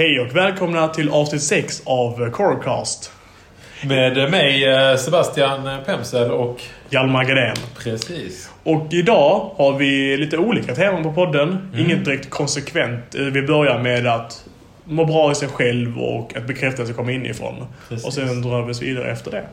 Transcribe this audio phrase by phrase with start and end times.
[0.00, 3.12] Hej och välkomna till avsnitt 6 av Corecast.
[3.84, 6.62] Med mig eh, Sebastian Pemsel och...
[6.90, 7.56] Hjalmar Gren.
[7.78, 8.50] Precis.
[8.62, 11.72] Och idag har vi lite olika teman på podden.
[11.78, 13.14] Inget direkt konsekvent.
[13.14, 14.44] Eh, Vi börjar med att
[14.84, 17.66] må bra i sig själv och att bekräftelse kommer inifrån.
[17.88, 18.06] Precis.
[18.06, 19.44] Och sen drar vi oss vidare efter det.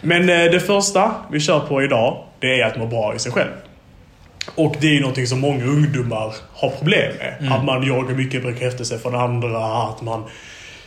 [0.00, 3.32] Men eh, det första vi kör på idag, det är att må bra i sig
[3.32, 3.50] själv.
[4.54, 7.52] Och det är ju någonting som många ungdomar har problem med.
[7.52, 10.24] Att man jagar mycket bekräftelse från andra, att man,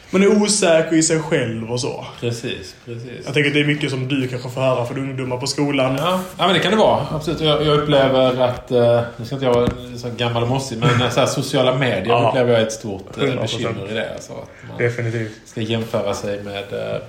[0.10, 2.06] man är osäker i sig själv och så.
[2.20, 3.10] Precis, precis.
[3.26, 5.96] Jag tänker att det är mycket som du kanske får höra från ungdomar på skolan.
[6.00, 7.06] Ja, ja men det kan det vara.
[7.12, 7.42] Absolut.
[7.42, 8.72] Jag, jag upplever att...
[8.72, 11.76] eh, Nu ska inte jag vara så gammal och mossig, men eh, så här, sociala
[11.76, 12.28] medier Ja.
[12.30, 13.42] upplever jag är ett stort eh, 100%.
[13.42, 14.14] bekymmer i det.
[14.14, 15.32] Alltså, att man Definitivt.
[15.46, 17.02] ska jämföra sig med eh,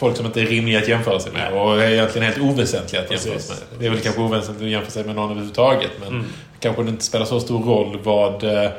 [0.00, 1.52] folk som inte är rimliga att jämföra sig med.
[1.52, 3.78] Och är egentligen helt oväsentliga att jämföra sig med.
[3.80, 5.90] Det är väl kanske oväsentligt att jämföra sig med någon överhuvudtaget.
[6.00, 6.24] Men Mm.
[6.60, 8.70] kanske det inte spelar så stor roll vad eh,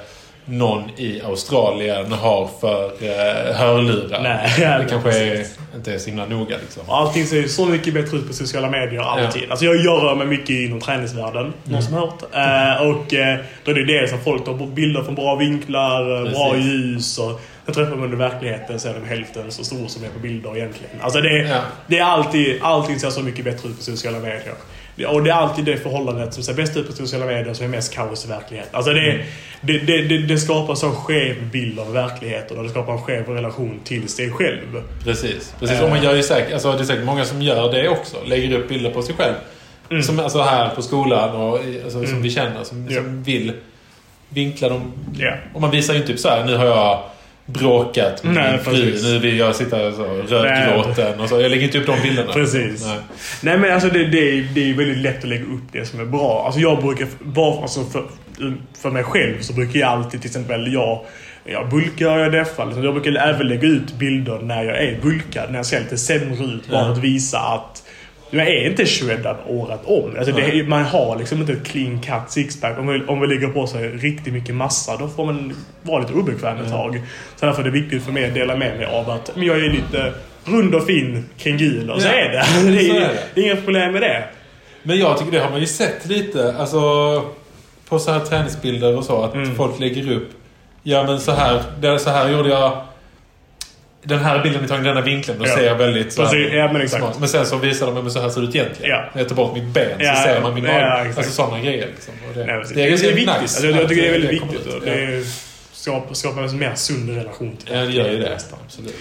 [0.45, 4.21] någon i Australien har för eh, hörlurar.
[4.23, 5.45] Nej, ja, det kanske är,
[5.75, 6.83] inte är så himla noga liksom.
[6.87, 9.43] Allting ser ju så mycket bättre ut på sociala medier alltid.
[9.51, 11.53] Alltså jag gör mig mycket inom träningsvärlden.
[11.63, 12.21] Någon som hört?
[12.33, 16.31] Eh, och eh, då är det dels att folk tar bilder från bra vinklar, eh,
[16.31, 16.65] bra Precis.
[16.71, 20.09] ljus och sen träffar man i verkligheten så är de hälften så stor som är
[20.09, 20.95] på bilder egentligen.
[21.01, 21.61] Alltså det, Ja.
[21.87, 24.53] det är alltid, allting ser så mycket bättre ut på sociala medier.
[25.07, 27.69] Och det är alltid det förhållandet som ser bäst ut på sociala medier som är
[27.69, 28.75] mest kaos i verkligheten.
[28.75, 29.23] Alltså det,
[29.61, 33.27] det, det, det, det skapar så skev bild av verkligheten och det skapar en skev
[33.29, 34.83] relation till sig själv.
[35.03, 35.53] Precis.
[35.59, 35.77] Precis.
[35.77, 35.83] Eh.
[35.83, 38.17] Och man gör ju säkert, alltså, det är säkert många som gör det också.
[38.25, 39.33] Lägger upp bilder på sig själv.
[39.89, 40.03] Mm.
[40.03, 42.21] Som alltså här på skolan och alltså, som Mm.
[42.21, 42.63] vi känner.
[42.63, 43.01] Som, Ja.
[43.01, 43.53] som vill
[44.29, 44.93] vinkla dem.
[45.13, 45.33] Ja.
[45.53, 47.03] Och man visar ju inte typ så här, nu har jag
[47.53, 48.99] bråkat med Nej, min fru.
[49.03, 51.41] Nu vill jag sitta så rödgråten och så.
[51.41, 52.33] Jag lägger inte upp de bilderna.
[52.33, 52.85] Precis.
[52.85, 52.97] Nej.
[53.41, 55.99] Nej men alltså det, det, är, det är väldigt lätt att lägga upp det som
[55.99, 56.43] är bra.
[56.45, 58.03] Alltså jag brukar, bara, alltså för,
[58.81, 61.05] för mig själv så brukar jag alltid till exempel jag
[61.45, 62.65] jag bulkar jag deffar.
[62.65, 62.83] Liksom.
[62.83, 65.49] Jag brukar även lägga ut bilder när jag är bulkad.
[65.51, 66.67] När jag ser lite sämre ut.
[66.69, 66.91] Bara Ja.
[66.91, 67.80] att visa att
[68.39, 70.15] jag är inte shreddad året om.
[70.17, 72.79] Alltså det, man har liksom inte ett clean cut sixpack.
[72.79, 76.13] Om man, om man lägger på sig riktigt mycket massa då får man vara lite
[76.13, 77.01] obekväm ett tag.
[77.35, 79.57] Så därför är det viktigt för mig att dela med mig av att men jag
[79.57, 80.13] är lite
[80.45, 81.89] rund och fin kring gul.
[81.89, 82.43] Och så Ja, är det.
[82.45, 83.41] så Det är, är det.
[83.41, 84.23] inga problem med det.
[84.83, 86.55] Men jag tycker det har man ju sett lite.
[86.59, 86.79] Alltså
[87.89, 89.23] på så här träningsbilder och så.
[89.23, 89.55] Att Mm.
[89.55, 90.29] folk lägger upp.
[90.83, 92.81] Ja men så här, det, så här gjorde jag.
[94.03, 95.39] Den här bilden är tagen i denna vinkeln.
[95.39, 95.55] Då Ja.
[95.55, 97.03] ser jag väldigt så Precis, ja, men exakt.
[97.03, 97.19] smart.
[97.19, 98.91] Men sen så visar de men så här ser det ut egentligen.
[98.91, 99.03] Ja.
[99.13, 100.99] När jag tar bort mitt ben Ja, så ser man min ja, mage.
[101.01, 101.17] exakt.
[101.17, 101.87] alltså sådana grejer.
[101.87, 102.13] Liksom.
[102.33, 103.17] Det, Nej, det är, det, är viktigt.
[103.17, 104.73] nice Alltså, jag, tycker det är det väldigt viktigt.
[104.73, 105.23] Och det är,
[105.71, 108.39] skapar, skapar en mer sund relation till Ja, det gör ju det.
[108.65, 108.95] Absolut.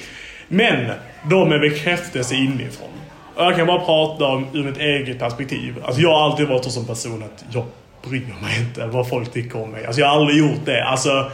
[0.49, 0.91] Men,
[1.31, 2.89] då med bekräftelse inifrån.
[3.37, 5.75] Och jag kan bara prata om ur mitt eget perspektiv.
[5.85, 7.65] Alltså jag har alltid varit en sån person att jag
[8.09, 9.87] bryr mig inte vad folk tycker om mig.
[9.87, 10.85] Alltså jag har aldrig gjort det.
[10.85, 11.31] Alltså,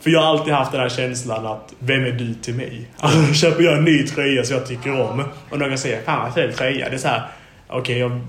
[0.00, 2.90] för jag har alltid haft den här känslan att vem är du till mig?
[2.98, 6.34] Alltså köper jag en ny tröja som jag tycker om och någon säger fan vad
[6.34, 6.88] ful tröja.
[6.88, 7.22] Det är så här,
[7.68, 8.20] okej jag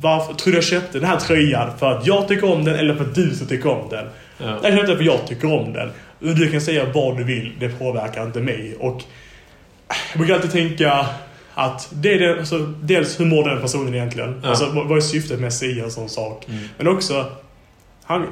[0.00, 2.94] varför tror du jag köpte den här tröjan för att jag tycker om den eller
[2.94, 4.06] för att du så tycker om den?
[4.38, 4.58] Ja.
[4.62, 5.90] Jag köpte den för jag tycker om den.
[6.18, 8.76] Du kan säga vad du vill, det påverkar inte mig.
[8.80, 9.02] Och
[10.12, 11.06] jag brukar alltid tänka
[11.54, 14.40] att det är det, alltså, dels hur mår den personen egentligen?
[14.42, 14.48] Ja.
[14.48, 16.46] Alltså, vad vad är syftet med att säga en sån sak?
[16.48, 16.68] Mm.
[16.78, 17.26] Men också,
[18.04, 18.26] han,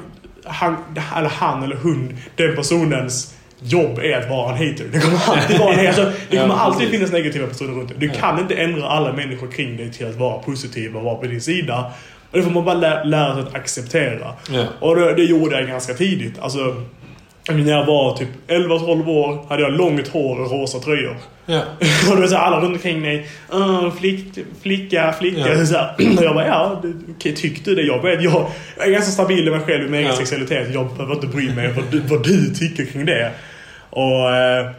[0.45, 0.77] han,
[1.17, 4.85] eller han eller hon, den personens jobb är att vara en hater.
[4.93, 5.87] Det kommer alltid vara en.
[5.87, 7.99] Alltså, det kommer alltid finnas negativa personer runt dig.
[7.99, 11.27] Du kan inte ändra alla människor kring dig till att vara positiva och vara på
[11.27, 11.93] din sida.
[12.31, 14.33] Och det får man bara lä- lära sig att acceptera.
[14.51, 14.65] Ja.
[14.81, 16.39] Och det, det gjorde jag ganska tidigt.
[16.39, 16.83] Alltså,
[17.53, 21.17] när jag var typ 11-12 år hade jag långt hår och rosa tröjor.
[21.47, 21.61] Ja.
[22.13, 23.27] Och var så alla runt omkring mig.
[23.53, 25.49] "Åh, flick, flicka, flicka.
[25.55, 25.67] Ja.
[25.67, 25.95] Så här.
[26.19, 26.83] Och jag bara, ja,
[27.17, 27.83] okej, tyck du det?
[27.83, 28.47] Jag, vet, jag,
[28.77, 30.17] jag är ganska stabil i mig själv, i min egen Ja.
[30.17, 30.75] sexualitet.
[30.75, 33.31] Jag behöver inte bry mig vad vad du tycker kring det.
[33.91, 34.35] Och...
[34.35, 34.71] Eh,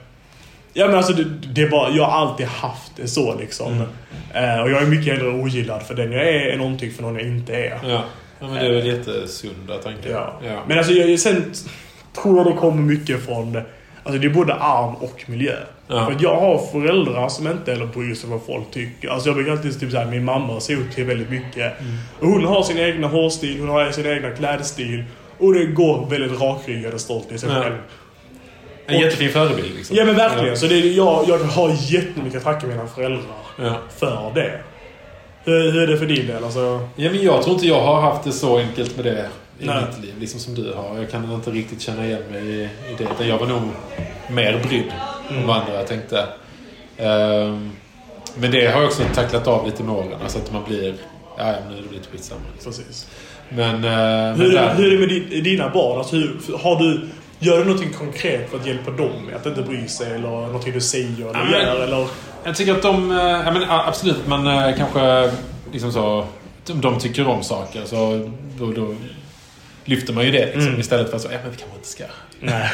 [0.73, 3.73] ja men alltså, det, det bara, jag har alltid haft det så liksom.
[3.73, 4.55] Mm.
[4.55, 7.15] Eh, och jag är mycket hellre ogillad för den jag är än någonting för någon
[7.15, 7.79] jag inte är.
[7.83, 8.03] Ja.
[8.39, 10.09] ja, men det är väl jättesunda tankar.
[10.09, 10.39] Ja.
[10.47, 10.63] Ja.
[10.67, 11.53] Men alltså, jag, sen
[12.21, 13.63] tror jag det kommer mycket från det.
[14.03, 15.55] Alltså det är både arm och miljö.
[15.87, 16.05] Ja.
[16.05, 19.09] För att jag har föräldrar som inte heller bryr sig vad folk tycker.
[19.09, 21.79] Alltså jag brukar alltid typ såhär, min mamma ser upp till väldigt mycket.
[21.81, 21.97] Mm.
[22.19, 25.03] Och hon har sin egna hårstil, hon har sin egna klädstil.
[25.37, 27.61] Och det går väldigt rakryggad och stolt i sig Ja.
[27.61, 27.75] själv.
[28.87, 29.95] En jättefin förebild liksom.
[29.95, 30.47] Ja men verkligen.
[30.49, 30.55] Ja.
[30.55, 33.21] Så det är, jag, jag har jättemycket att tacka mina föräldrar
[33.57, 33.73] Ja.
[33.97, 34.51] för det.
[35.43, 36.43] Hur, hur är det för din del?
[36.43, 36.59] Alltså,
[36.95, 39.25] Ja, men jag tror inte jag har haft det så enkelt med det
[39.59, 39.83] i Nej.
[39.89, 40.97] mitt liv, liksom som du har.
[40.97, 42.69] Jag kan inte riktigt känna igen mig i, i
[43.17, 43.25] det.
[43.25, 43.61] Jag var nog
[44.29, 44.91] mer brydd
[45.29, 45.41] Mm.
[45.41, 46.25] om vad andra tänkte.
[46.97, 47.71] Ehm,
[48.37, 50.19] men det har jag också tacklat av lite med åren.
[50.23, 50.93] Alltså att man blir...
[51.37, 52.41] Ja, ja, nu är det lite skitsamma.
[52.53, 52.71] Liksom.
[52.71, 53.07] precis.
[53.49, 53.81] Men...
[53.81, 55.97] men Hur, där- hur är det med din, dina barn?
[55.97, 57.07] Alltså, hur, har du,
[57.39, 60.73] Gör du någonting konkret för att hjälpa dem med att inte bry sig eller någonting
[60.73, 62.07] du säger eller Ja, men- gör eller?
[62.43, 63.11] Jag tycker att de...
[63.11, 65.31] eh, Ja, men, absolut, man eh, kanske
[65.71, 66.25] liksom så...
[66.71, 68.29] Om de tycker om saker så
[68.59, 68.95] då, då
[69.85, 70.79] lyfter man ju det liksom, Mm.
[70.79, 72.03] istället för att så, ja men vi kanske inte ska...
[72.39, 72.69] Nej.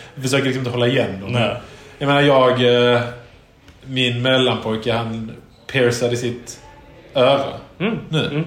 [0.22, 1.32] Försöker liksom inte hålla igen dem.
[1.32, 1.56] Nej.
[1.98, 2.92] Jag menar jag...
[2.94, 3.00] eh,
[3.84, 5.32] Min mellanpojke han
[5.66, 6.60] piercade sitt
[7.14, 7.44] öra
[7.80, 7.98] Mm.
[8.08, 8.26] nu.
[8.26, 8.44] Mm.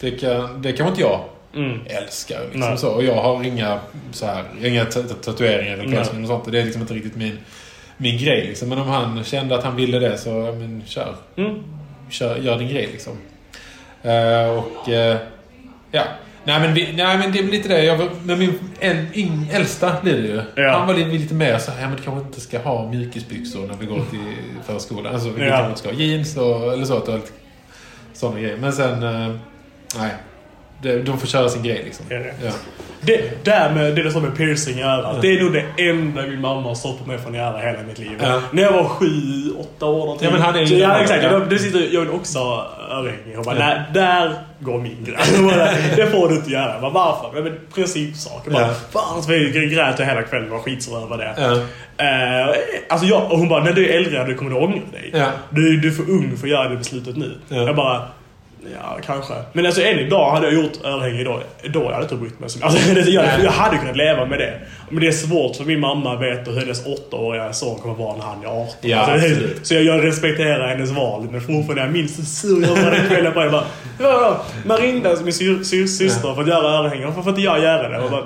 [0.00, 1.24] Det, kan, det kan inte jag
[1.56, 1.80] Mm.
[1.86, 2.40] älskar.
[2.40, 2.78] Liksom Nej.
[2.78, 2.88] så.
[2.90, 3.78] Och jag har inga,
[4.12, 6.52] så här, inga ta- ta- tatueringar eller piercing och sånt.
[6.52, 7.38] Det är liksom inte riktigt min,
[7.96, 8.46] min grej.
[8.46, 8.68] Liksom.
[8.68, 11.14] Men om han kände att han ville det så, men kör.
[11.36, 11.62] Mm.
[12.10, 13.12] kör gör din grej liksom.
[14.02, 15.16] Eh, och eh,
[15.90, 16.02] ja.
[16.44, 17.84] Nej men, vi, nej men det är väl lite det.
[17.84, 20.42] Jag, med min en, in, äldsta blir det ju.
[20.62, 20.70] Ja.
[20.78, 23.66] Han var lite, lite mer så här, ja men du kanske inte ska ha mjukisbyxor
[23.66, 24.18] när vi går till
[24.66, 25.14] förskolan.
[25.14, 25.48] Alltså vi Ja.
[25.50, 26.96] kanske inte ska ha jeans och, eller så.
[26.96, 27.20] Att lite
[28.12, 28.56] sådana grejer.
[28.56, 29.34] Men sen, eh,
[29.98, 30.10] nej.
[30.84, 32.06] Det, de får köra sin grej liksom.
[32.10, 32.32] Är?
[32.44, 32.50] Ja.
[33.00, 35.22] Det där med det där som med piercing i örat.
[35.22, 38.18] Det är nog det enda min mamma har stoppat mig från göra hela mitt liv.
[38.22, 38.40] Ja.
[38.52, 39.06] När jag var sju,
[39.60, 40.26] åtta år någonting.
[40.28, 41.22] Ja, men han är ju- ja, exakt.
[41.22, 41.32] Ja.
[41.32, 43.34] Jag, det sitter, jag vill också ha örhängen.
[43.34, 45.30] Hon bara, nej, där går min gräns.
[45.96, 46.72] Det får du inte göra.
[46.72, 47.42] Jag bara, varför?
[47.42, 48.42] Men principsak.
[48.44, 48.74] Jag bara, Ja.
[48.92, 51.34] fan så vi grät jag hela kvällen och var skitsur över det.
[51.38, 51.52] Ja.
[52.04, 52.54] Eh,
[52.88, 55.10] alltså jag, och hon bara, när du är äldre du kommer du ångra dig.
[55.12, 55.26] Ja.
[55.50, 57.34] Du, du är för ung för att göra det beslutet nu.
[57.48, 57.56] Ja.
[57.56, 58.02] Jag bara,
[58.72, 59.34] ja kanske.
[59.52, 61.40] Men alltså än idag hade jag gjort örhänge idag.
[61.68, 62.50] Då hade jag inte brytt mig.
[62.62, 64.60] Alltså, det- jag, jag hade kunnat leva med det.
[64.90, 68.24] Men det är svårt för min mamma vet hur hennes åttaåriga son kommer vara när
[68.24, 68.74] han är 18.
[68.80, 71.28] Ja, alltså, det- så jag, jag respekterar hennes val.
[71.30, 73.32] Men fortfarande, jag minns hur sur jag var den kvällen.
[73.36, 74.36] Jag bara.
[74.66, 77.06] Man ringde min sy, sy, syster för att göra örhängen.
[77.06, 77.94] Varför får inte jag göra det?
[77.96, 78.22] Jag bara,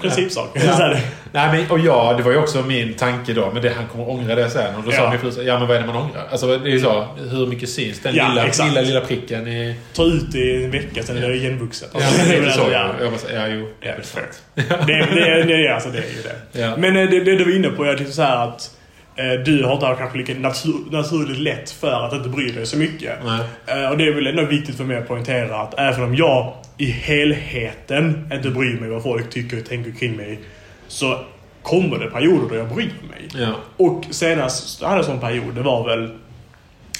[0.00, 0.48] Principsak.
[0.54, 0.94] Ja.
[1.32, 3.50] Nej, men, och ja, det var ju också min tanke då.
[3.54, 4.74] Men det, han kommer ångra det sen.
[4.76, 5.10] Och då sa Ja.
[5.10, 6.26] min fru ja men vad är det man ångrar?
[6.30, 7.06] Alltså det är ju så.
[7.30, 8.68] Hur mycket syns den Ja, lilla, exakt.
[8.68, 9.74] lilla, lilla pricken i...
[9.92, 11.90] Ta ut det i en vecka, sen är det igenvuxet.
[11.92, 12.60] Ja, men det är så.
[12.72, 12.90] ja.
[13.00, 13.68] Jag bara, ja, jo.
[13.80, 14.24] Ja, fair.
[14.86, 16.22] det, det, det, är- alltså, det är ju
[16.52, 16.60] det.
[16.60, 16.76] Ja.
[16.76, 18.70] Men eh, det, det du var inne på är liksom så här att
[19.16, 22.76] eh, du har inte kanske lika natur, naturligt lätt för att inte bry dig så
[22.76, 23.12] mycket.
[23.24, 23.82] Nej.
[23.82, 26.54] Eh, och det är väl ändå viktigt för mig att poängtera att även om jag
[26.80, 30.38] i helheten inte bryr mig vad folk tycker och tänker kring mig
[30.88, 31.18] så
[31.62, 33.42] kommer det perioder då jag bryr mig.
[33.42, 33.54] Ja.
[33.76, 36.10] Och senast jag hade en sån period, det var väl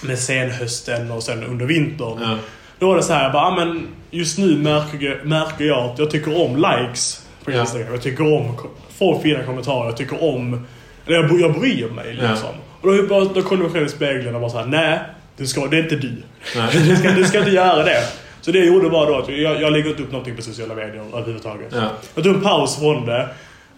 [0.03, 2.19] med senhösten och sen under vintern.
[2.23, 2.37] Ja.
[2.79, 5.79] Då var det så här, jag bara, ah, men just nu märker, jag- märker jag
[5.91, 7.61] att jag tycker om likes på Ja.
[7.61, 7.93] Instagram.
[7.93, 8.56] Jag tycker om
[8.99, 9.85] få fina kommentarer.
[9.87, 10.67] Jag tycker om...
[11.06, 12.29] Eller jag, jag bryr mig liksom.
[12.43, 12.55] Ja.
[12.81, 14.99] Och då, bara, då kollar jag mig själv i spegeln och bara såhär, nej.
[15.37, 16.12] Du ska, det är inte du.
[16.73, 18.03] Du, ska, du ska inte göra det.
[18.40, 20.75] Så det jag gjorde var då att jag, jag lägger inte upp någonting på sociala
[20.75, 21.69] medier överhuvudtaget.
[21.72, 21.90] Ja.
[22.14, 23.28] Jag tog en paus från det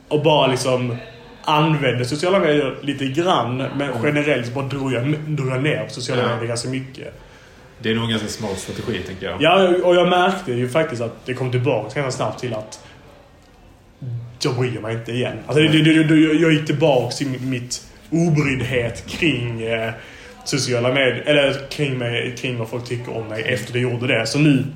[0.08, 0.96] och bara liksom
[1.44, 3.56] använde sociala medier lite grann.
[3.56, 6.28] Men generellt bara drog jag, drog jag ner på sociala Ja.
[6.28, 7.14] medier ganska mycket.
[7.78, 9.42] Det är nog en ganska smart strategi, tänker jag.
[9.42, 12.80] Ja, och jag märkte ju faktiskt att det kom tillbaka ganska snabbt till att
[14.42, 15.36] jag bryr mig inte igen.
[15.46, 19.92] Alltså, det, det, det, jag gick tillbaka till mitt obryddhet kring eh,
[20.44, 24.26] sociala medier, eller kring, mig, kring vad folk tycker om mig efter det gjorde det.
[24.26, 24.66] Så nu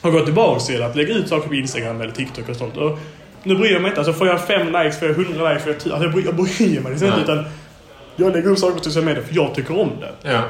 [0.00, 2.76] har jag gått tillbaka till att lägga ut saker på Instagram eller TikTok och sånt.
[2.76, 2.98] Och
[3.42, 4.00] nu bryr jag mig inte.
[4.00, 5.92] Alltså får jag fem likes, får jag hundra likes, får jag tusen.
[5.92, 7.08] Alltså jag bryr, jag bryr mig liksom inte.
[7.08, 7.22] Nej.
[7.22, 7.44] Utan
[8.16, 10.30] jag lägger upp saker på sociala medier för jag tycker om det.
[10.30, 10.42] Ja.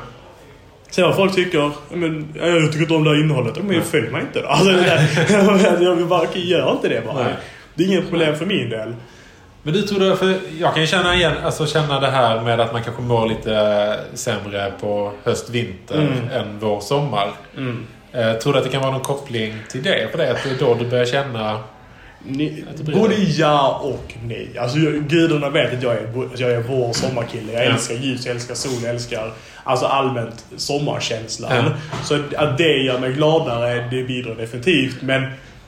[0.90, 3.64] Sen vad folk tycker, men, ja, jag tycker inte om det här innehållet.
[3.64, 4.48] Men följ mig inte då.
[4.48, 4.72] Alltså,
[5.84, 7.24] jag vill bara, gör inte det bara.
[7.24, 7.34] Nej.
[7.74, 8.94] Det är inget problem för min del.
[9.62, 12.60] Men du tror det, för jag kan ju känna igen, alltså känna det här med
[12.60, 16.28] att man kanske mår lite sämre på höst, vinter Mm.
[16.32, 17.31] än vår, sommar.
[17.56, 17.86] Mm.
[18.12, 20.08] Eh, tror du att det kan vara någon koppling till det?
[20.10, 21.58] För det att det är då du börjar känna...
[22.26, 22.64] Ni,
[22.94, 24.58] både ja och nej.
[24.60, 24.78] Alltså,
[25.08, 27.52] gudarna vet att jag är, att jag är vår sommarkille.
[27.52, 27.70] Jag Ja.
[27.72, 29.32] älskar ljus, jag älskar sol, jag älskar
[29.64, 31.52] alltså allmänt sommarkänslan.
[31.54, 31.64] Ja.
[32.04, 35.02] Så att- att det gör mig gladare, det bidrar definitivt.
[35.02, 35.22] Men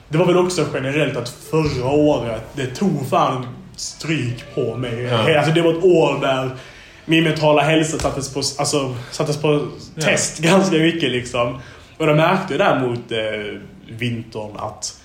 [0.08, 3.46] det var väl också generellt att förra året, det tog fan
[3.76, 5.02] stryk på mig.
[5.02, 5.36] Ja.
[5.38, 6.50] Alltså det var ett år där
[7.04, 10.02] min mentala hälsa sattes på, alltså, sattes på Ja.
[10.04, 11.60] test ganska mycket liksom.
[11.98, 15.00] Och då märkte jag däremot eh, vintern att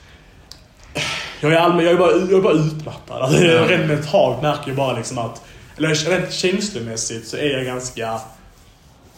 [1.42, 3.22] jag är, allmän, jag är, bara, jag är bara utmattad.
[3.22, 3.68] Alltså, Ja.
[3.70, 5.42] Rent mentalt märker jag bara liksom att...
[5.78, 8.20] Eller rent känslomässigt så är jag ganska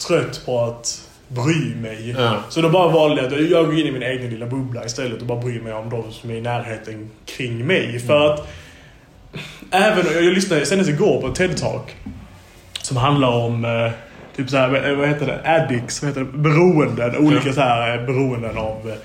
[0.07, 2.15] trött på att bry mig.
[2.17, 2.35] Ja.
[2.49, 5.21] Så då bara valde jag att jag går in i min egen lilla bubbla istället
[5.21, 7.99] och bara bryr mig om de som är i närheten kring mig.
[7.99, 8.33] För Mm.
[8.33, 8.47] att...
[9.71, 11.81] Även, jag lyssnade senast igår på en TED-talk.
[12.81, 13.65] Som handlar om...
[13.65, 13.91] Eh,
[14.35, 15.41] typ så här, vad heter det?
[15.51, 16.37] Addicts, vad heter det?
[16.37, 17.17] Beroenden.
[17.17, 17.53] Olika Ja.
[17.53, 18.95] så här eh, beroenden av eh,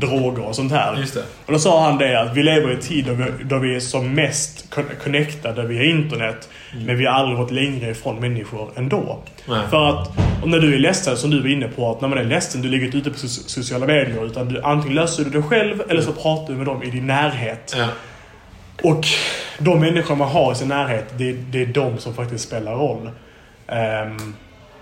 [0.00, 0.96] droger och sånt här.
[0.96, 1.22] Just det.
[1.46, 3.76] Och då sa han det att vi lever i en tid då vi, då vi
[3.76, 6.48] är som mest con- connectade via internet.
[6.86, 9.18] Men vi har aldrig varit längre ifrån människor ändå.
[9.48, 9.60] Nej.
[9.70, 10.08] För att
[10.42, 12.62] och när du är ledsen, som du var inne på, att när man är ledsen,
[12.62, 14.26] du ligger inte ute på so- sociala medier.
[14.26, 17.06] Utan du, antingen löser du det själv eller så pratar du med dem i din
[17.06, 17.74] närhet.
[17.78, 17.86] Ja.
[18.88, 19.04] Och
[19.58, 23.10] de människor man har i sin närhet, det, det är de som faktiskt spelar roll.
[23.68, 24.34] Um,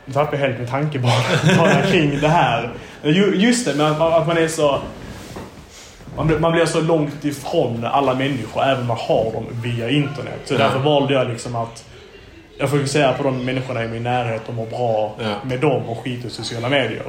[0.05, 2.71] nu tappade jag helt min tanke bara, kring det här.
[3.03, 4.79] Ju- Just det, men att, man är så...
[6.17, 10.41] Man blir, så långt ifrån alla människor, även om man har dem via internet.
[10.45, 11.85] Så därför valde jag liksom att
[12.59, 15.35] jag fokuserar på de människorna i min närhet och mår bra Ja.
[15.45, 17.03] med dem och skiter i sociala medier.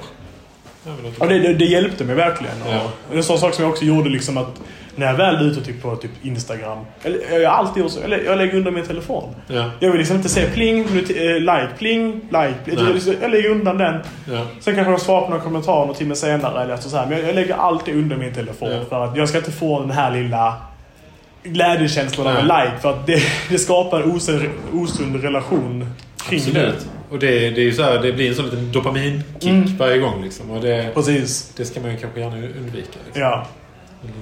[1.20, 2.56] Ja, det, det, det hjälpte mig verkligen.
[2.70, 2.82] Ja.
[2.84, 4.62] Och det är en sån sak som jag också gjorde liksom att
[4.98, 8.24] när jag väl är ute typ på typ Instagram, eller jag alltid gjort så, eller
[8.24, 9.36] jag lägger undan min telefon.
[9.48, 12.54] Ja, Jag vill liksom inte se pling, not- eh, like, pling, like.
[12.65, 12.80] pling.
[12.80, 13.94] Jag, liksom, jag lägger undan den.
[14.32, 17.06] ja, Sen kanske jag svarar på några kommentarer någon timme senare eller så här.
[17.06, 18.80] Men jag, jag lägger alltid undan min telefon Ja.
[18.89, 20.54] för att jag ska inte få den här lilla
[21.44, 22.72] glädjekänslan av en like.
[22.82, 24.12] För att det, det skapar en
[24.74, 25.89] osund, relation
[26.30, 26.88] kring absolut.
[27.10, 29.78] Och det, det är ju så här, det blir en sån liten dopaminkick Mm.
[29.78, 30.52] varje gång liksom.
[30.52, 30.92] Och det, det.
[30.94, 31.54] Precis.
[31.58, 33.00] det ska man ju kanske gärna undvika.
[33.06, 33.22] Liksom.
[33.22, 33.48] Ja.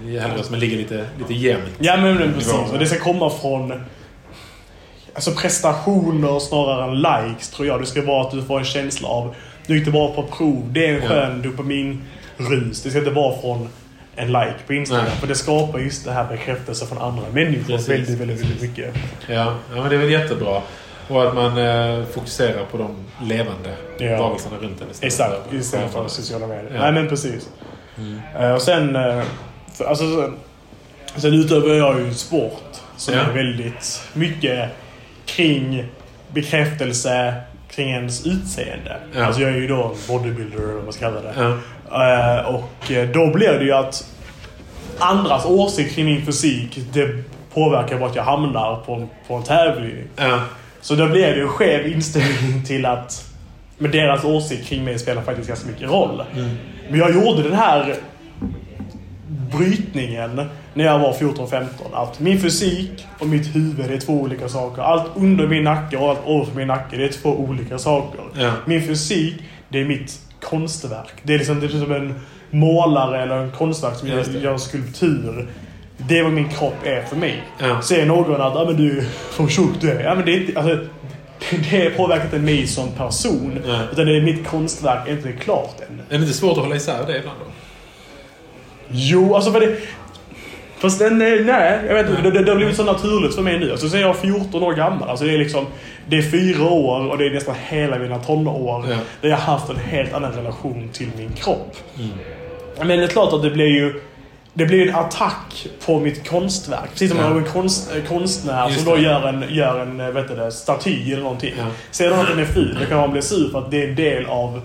[0.06, 1.70] Det är hellre att man ligger lite, lite jämnt.
[1.80, 2.54] Ja men, men precis.
[2.72, 3.84] Och det ska komma från
[5.14, 7.82] alltså prestationer snarare än likes tror jag.
[7.82, 9.36] Det ska vara att du får en känsla av
[9.68, 10.64] du gick bra på prov.
[10.72, 11.08] Det är en Ja.
[11.10, 12.82] skön dopaminrus.
[12.84, 13.70] Det ska inte vara från
[14.16, 15.06] en like på Instagram.
[15.06, 15.16] Nej.
[15.20, 18.52] För det skapar just det här bekräftelse från andra människor Precis, väldigt, väldigt, precis.
[18.64, 18.96] väldigt mycket.
[19.28, 19.36] Ja,
[19.76, 20.62] ja men det är väl jättebra.
[21.14, 22.96] Och att man eh, fokuserar på de
[23.28, 24.18] levande Ja.
[24.18, 26.72] varelserna runt en istället Exakt, för- istället för för- sociala medier.
[26.76, 26.82] Ja.
[26.82, 27.50] Nej men precis.
[27.98, 28.20] Mm.
[28.40, 28.94] Eh, och sen,
[29.78, 30.36] för, alltså, sen,
[31.16, 32.64] sen utövar jag ju sport
[32.98, 33.20] som Ja.
[33.20, 34.70] är väldigt mycket
[35.26, 35.86] kring
[36.34, 37.34] bekräftelse
[37.70, 38.98] kring ens utseende.
[39.16, 39.26] Ja.
[39.26, 41.58] Alltså jag är ju då en bodybuilder eller vad man ska kalla det.
[41.92, 44.06] Eh, och då blir det ju att
[45.00, 50.04] andras åsikt kring min fysik det påverkar vart jag hamnar på, på en tävling.
[50.84, 53.30] Så då blir det en skev inställning till att
[53.78, 56.24] men deras åsikt kring mig spelar faktiskt ganska mycket roll.
[56.36, 56.50] Mm.
[56.90, 57.96] Men jag gjorde den här
[59.58, 61.66] brytningen när jag var 14-15.
[61.94, 64.82] Att min fysik och mitt huvud är två olika saker.
[64.82, 68.22] Allt under min nacke och allt ovanför min nacke det är två olika saker.
[68.40, 68.52] Ja.
[68.66, 69.36] Min fysik,
[69.70, 71.14] det är mitt konstverk.
[71.24, 75.48] Det är liksom, det är som en målare eller en konstverk som gör, gör skulptur.
[75.98, 77.44] Det är vad min kropp är för mig.
[77.60, 77.82] Ja.
[77.82, 80.04] Säger någon att ah, men du är för tjock du är.
[80.04, 80.78] Ja, men det, är inte, alltså,
[81.72, 83.62] det påverkar inte mig som person.
[83.68, 83.80] Nej.
[83.92, 86.02] Utan det är mitt konstverk är inte klart än.
[86.10, 87.46] Är det inte svårt att hålla isär det ibland då?
[88.88, 89.78] Jo, alltså för det...
[90.78, 92.22] Fast den, nej, jag vet inte.
[92.22, 93.72] Det, det, det har blivit så naturligt för mig nu.
[93.72, 95.10] Alltså, så är jag 14 år gammal.
[95.10, 95.66] Alltså, det är liksom...
[96.08, 98.86] Det är fyra år och det är nästan hela mina tonår.
[98.90, 98.96] Ja.
[99.22, 101.76] Där jag har haft en helt annan relation till min kropp.
[101.98, 102.10] Mm.
[102.78, 104.02] Men det är klart att det blir ju...
[104.56, 106.90] Det blir en attack på mitt konstverk.
[106.92, 107.38] Precis som Ja.
[107.38, 109.02] en konst, eh, konstnär Just som då det.
[109.02, 111.54] gör en, gör en eh, vet du det, staty eller någonting.
[111.58, 111.66] Ja.
[111.92, 113.88] Ser de att den är ful, då kan man bli sur för att det är
[113.90, 114.62] en del av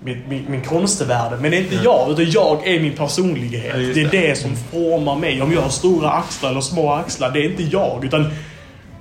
[0.00, 1.36] min, min, min konstvärde.
[1.36, 1.82] Men det är inte Ja.
[2.08, 3.64] jag, utan jag är min personlighet.
[3.74, 4.28] Ja, det är det.
[4.28, 5.42] det som formar mig.
[5.42, 8.04] Om jag har stora axlar eller små axlar, det är inte jag.
[8.04, 8.30] Utan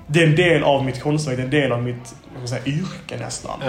[0.07, 2.15] det är en del av mitt konstverk, det är en del av mitt
[2.45, 3.59] säga, yrke nästan.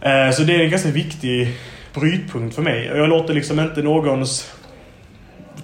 [0.00, 1.54] Eh, Så det är en ganska viktig
[1.94, 2.86] brytpunkt för mig.
[2.94, 4.50] Jag låter liksom inte någons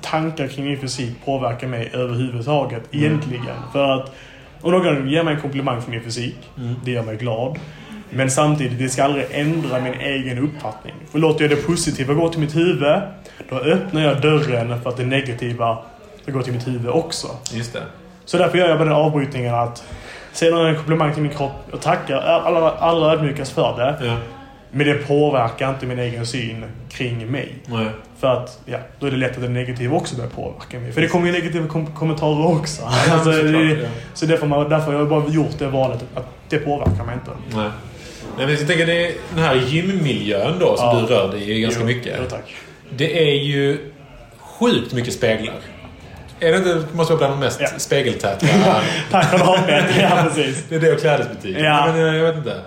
[0.03, 3.05] tankar kring min fysik påverka mig överhuvudtaget Mm.
[3.05, 3.57] egentligen.
[3.73, 4.13] För att
[4.61, 6.75] om någon ger mig en komplimang för min fysik, Mm.
[6.85, 7.59] det gör mig glad.
[8.11, 10.95] Men samtidigt, det ska aldrig ändra min egen uppfattning.
[11.13, 13.01] För låter jag det positiva gå till mitt huvud,
[13.51, 15.79] då öppnar jag dörren för att det negativa
[16.23, 17.27] ska gå till mitt huvud också.
[17.53, 17.83] Just det.
[18.25, 19.85] Så därför gör jag bara den avbrytningen att
[20.33, 24.07] Säger någon en komplimang till min kropp, jag tackar allra, allra ödmjukast för det.
[24.07, 24.17] Ja.
[24.73, 27.55] Men det påverkar inte min egen syn kring mig.
[27.67, 27.87] Nej.
[28.21, 30.93] För att, ja, då är det lätt att det negativa också börjar påverka mig.
[30.93, 32.83] För det kommer ju negativa kom kommentarer också.
[33.11, 33.89] alltså, såklart, det, ja.
[34.15, 37.31] Så därför, man, därför har jag bara gjort det valet att det påverkar mig inte.
[37.57, 37.71] Nej.
[38.37, 41.01] Nej, men jag tänker det är den här gymmiljön då som Ja.
[41.01, 42.17] du rör dig i ganska Jo, mycket.
[42.19, 42.55] Jo, tack.
[42.97, 43.79] Det är ju
[44.39, 45.55] sjukt mycket speglar.
[46.41, 47.69] Är det inte, det måste vara bland de mest Ja.
[47.79, 48.47] spegeltäta.
[49.11, 49.87] Tack för det.
[50.01, 50.65] ja, precis.
[50.69, 51.57] det är det och klädesbutik.
[51.59, 51.87] Ja.
[51.87, 52.61] Men eh, jag vet inte.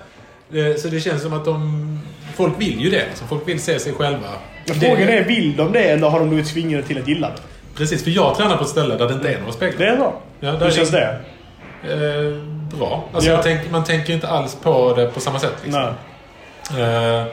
[0.81, 1.84] Så det känns som att de...
[2.35, 3.05] Folk vill ju det.
[3.09, 4.27] Alltså, folk vill se sig själva.
[4.67, 7.41] Men frågan är, vill de det eller har de blivit tvingade till att gilla det?
[7.77, 9.85] Precis, för jag tränar på ett ställe där det inte är några speglar.
[9.85, 10.13] Det är så?
[10.39, 11.17] Ja, där Hur känns det?
[11.83, 13.03] Eh, bra.
[13.13, 13.35] Alltså, Ja.
[13.35, 15.53] man, tänker, man tänker inte alls på det på samma sätt.
[15.63, 15.81] Liksom.
[15.81, 17.23] Eh,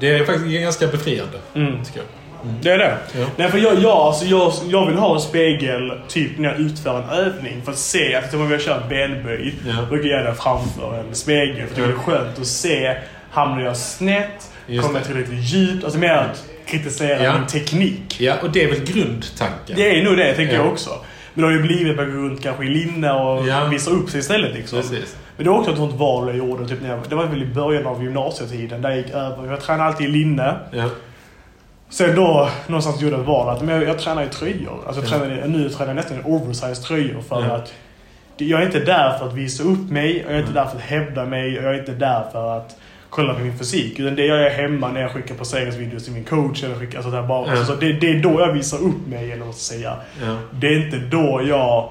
[0.00, 1.84] det är faktiskt ganska befriande, Mm.
[1.84, 2.06] tycker jag.
[2.62, 2.96] Det är det?
[3.20, 3.26] Ja.
[3.36, 7.02] Nej, för jag, jag, alltså jag, jag vill ha en spegel typ när jag utför
[7.02, 7.62] en övning.
[7.64, 9.72] För att se, efter att vi har kört benböj, Ja.
[9.88, 11.66] brukar jag göra det framför en spegel.
[11.74, 12.96] För det är skönt att se,
[13.32, 14.52] hamnar jag snett?
[14.66, 15.84] Just kommer jag tillräckligt djupt?
[15.84, 17.38] Alltså mer att kritisera Ja.
[17.38, 18.20] min teknik.
[18.20, 19.76] Ja, och det är väl grundtanken.
[19.76, 20.62] Det är nog det, tänker Ja.
[20.62, 20.90] jag också.
[21.34, 23.64] Men det har ju blivit att man går runt kanske i linne och Ja.
[23.64, 24.54] visar upp sig istället.
[24.54, 24.78] Liksom.
[24.80, 25.16] Precis.
[25.36, 26.68] Men det var också ett sånt val jag gjorde.
[26.68, 28.82] Typ när jag, det var väl i början av gymnasietiden.
[28.82, 29.50] Där jag gick över.
[29.50, 30.54] Jag tränade alltid i linne.
[30.72, 30.88] Ja.
[31.90, 34.78] Sen då någonstans gjorde jag ett val att men jag, jag tränar i tröjor.
[34.86, 35.26] Alltså jag Ja.
[35.26, 37.54] tränar, nu tränar jag nästan i oversized tröjor för Ja.
[37.56, 37.72] att
[38.36, 40.76] jag är inte där för att visa upp mig, och jag är inte där för
[40.76, 42.76] att hävda mig, och jag är inte där för att
[43.12, 43.98] kolla på min fysik.
[43.98, 47.22] Utan det jag är hemma när jag skickar poseringsvideos till min coach eller skickar sådär
[47.22, 47.46] bara.
[47.46, 47.50] Ja.
[47.52, 49.96] Alltså, så det, det är då jag visar upp mig, eller vad man ska säga.
[50.22, 50.36] Ja.
[50.52, 51.90] Det är inte då jag...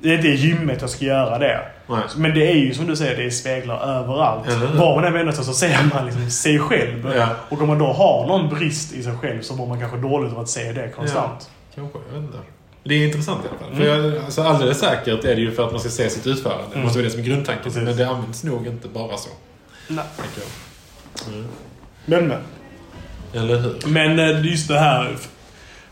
[0.00, 1.60] Det är inte i gymmet jag ska göra det.
[1.86, 1.98] Nej.
[2.16, 4.48] Men det är ju som du säger, det är speglar överallt.
[4.74, 7.12] Var man än vänder sig så ser man liksom sig själv.
[7.16, 7.28] Ja.
[7.48, 10.32] Och om man då har någon brist i sig själv så mår man kanske dåligt
[10.32, 11.50] av att se det konstant.
[11.74, 12.38] Kanske, jag vet inte.
[12.84, 13.72] Det är intressant i alla fall.
[13.72, 13.78] Mm.
[14.02, 16.64] För jag, alltså, alldeles säkert är det ju för att man ska se sitt utförande.
[16.68, 16.84] Det Mm.
[16.84, 17.64] måste vara det som är grundtanken.
[17.64, 17.82] Precis.
[17.82, 19.28] Men det används nog inte bara så.
[19.88, 20.04] Nej.
[21.28, 21.46] Mm.
[22.04, 22.40] Men, men.
[23.34, 23.76] Eller hur?
[23.86, 25.16] Men eh, just det här,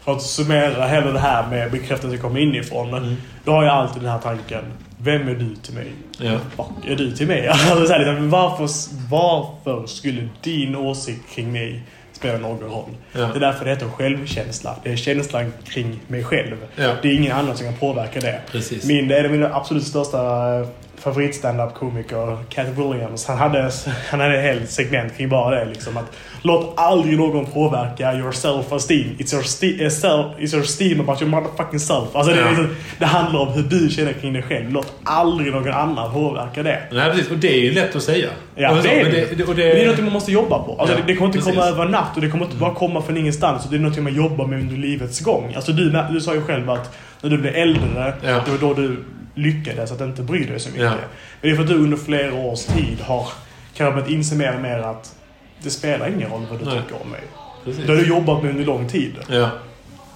[0.00, 2.94] för att summera hela det här med bekräftelse kommer inifrån.
[2.94, 3.16] Mm.
[3.44, 4.64] Då har jag alltid den här tanken.
[4.98, 5.92] Vem är du till mig?
[6.18, 6.38] Ja.
[6.56, 7.48] Fuck är du till mig?
[7.68, 8.68] Alltså, så här, liksom, varför,
[9.10, 12.90] varför skulle din åsikt kring mig spela någon roll?
[13.12, 13.20] Ja.
[13.20, 14.76] Det är därför det heter självkänsla.
[14.82, 16.56] Det är känslan kring mig själv.
[16.76, 16.94] Ja.
[17.02, 18.40] Det är ingen annan som kan påverka det.
[18.50, 18.84] Precis.
[18.84, 20.66] Min, det är min absolut största eh,
[21.10, 23.26] favorit-standup-komiker, Cat Williams.
[23.26, 23.70] Han hade,
[24.10, 25.64] han hade ett helt segment kring bara det.
[25.64, 29.16] Liksom, att låt aldrig någon påverka your self-esteem.
[29.18, 32.08] It's your, sti- eh, self, it's your esteem about your motherfucking self.
[32.16, 32.46] Alltså, det, Ja.
[32.48, 34.70] liksom, det handlar om hur du känner kring dig själv.
[34.72, 36.82] Låt aldrig någon annan påverka det.
[36.92, 37.30] Nej, precis.
[37.30, 38.28] Och det är ju lätt att säga.
[38.54, 39.36] Ja, Och så, det är det.
[39.36, 40.76] det, och Men det är något man måste jobba på.
[40.80, 41.72] Alltså, Ja, det, det kommer inte komma precis.
[41.74, 43.66] över en natt och det kommer inte bara komma från ingenstans.
[43.70, 45.52] Det är något man jobbar med under livets gång.
[45.56, 48.40] Alltså, du, du sa ju själv att när du blev äldre, Ja.
[48.44, 49.04] det var då du
[49.36, 50.84] lyckades att inte bry dig så mycket.
[50.84, 50.90] Ja.
[50.90, 50.98] Men
[51.40, 53.28] det är för att du under flera års tid har
[53.74, 55.14] kanske börjat inse mer och mer att
[55.62, 56.80] det spelar ingen roll vad du Nej.
[56.82, 57.20] tycker om mig.
[57.64, 57.86] Precis.
[57.86, 59.12] Det har du jobbat med under lång tid.
[59.28, 59.50] Ja,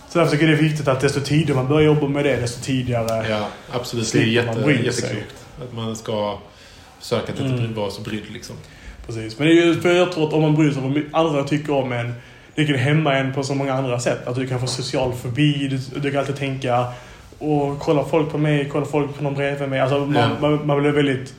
[0.08, 2.36] Så därför tycker jag det är viktigt att desto tidigare man börjar jobba med det,
[2.36, 3.28] desto tidigare...
[3.28, 4.12] ja, absolut.
[4.12, 5.34] Det är jätte, jätteklokt.
[5.62, 6.38] Att man ska
[7.00, 7.74] försöka att inte Mm.
[7.74, 8.56] vara så brydd liksom.
[9.06, 9.38] Precis.
[9.38, 11.44] Men det är ju för jag tror att om man bryr sig om vad andra
[11.44, 12.14] tycker om en,
[12.54, 14.26] det kan hämma en på så många andra sätt.
[14.26, 16.86] Att du kan få social fobi, du, du kan alltid tänka
[17.40, 19.80] och kolla folk på mig, kolla folk på någon bredvid mig.
[19.80, 20.28] Alltså man, Ja.
[20.40, 21.34] man, man blir väldigt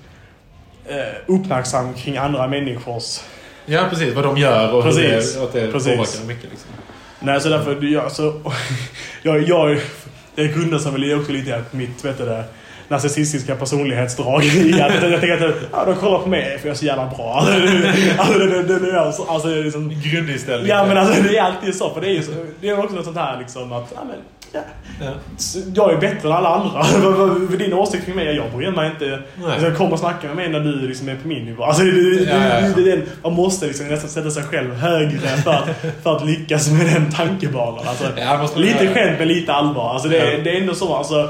[0.86, 3.20] eh, uppmärksam kring andra människors...
[3.66, 4.14] Ja, precis.
[4.16, 5.36] Vad de gör och hur Precis.
[5.36, 5.96] det, att det Precis.
[5.98, 6.50] påverkar mycket.
[6.50, 6.70] Liksom.
[7.20, 7.84] Nej, så därför...
[7.84, 8.34] Jag, så,
[9.24, 9.80] jag, jag,
[10.36, 12.44] det grundar sig väl också lite i att mitt, vet du det,
[12.88, 14.36] narcissistiska personlighetsdrag
[14.82, 17.48] att jag tänker att ja, de kollar på mig för jag är så jävla bra.
[18.18, 20.70] Alltså, det, det, det, alltså, alltså, liksom, Grundinställning.
[20.70, 21.94] Ja men alltså det är alltid så.
[21.94, 22.24] För det är ju
[22.62, 24.18] det är också något sånt här liksom att, ja men,
[24.54, 24.62] ja.
[25.76, 26.84] Jag är bättre än alla andra.
[27.04, 29.20] Vad- vad- vad Din åsikt kring mig, jag bryr mig inte.
[29.54, 31.64] Alltså, kom och snacka med mig när du liksom är på min nivå.
[31.64, 32.74] Alltså, det, Ja, ja, ja.
[32.76, 35.70] det, det, man måste liksom nästan sätta sig själv högre för att,
[36.04, 37.88] för att lyckas med den tankebanan.
[37.88, 38.06] Alltså,
[38.60, 39.94] lite skämt men lite allvar.
[39.94, 40.96] Alltså, det, det är ändå så.
[40.96, 41.30] Alltså,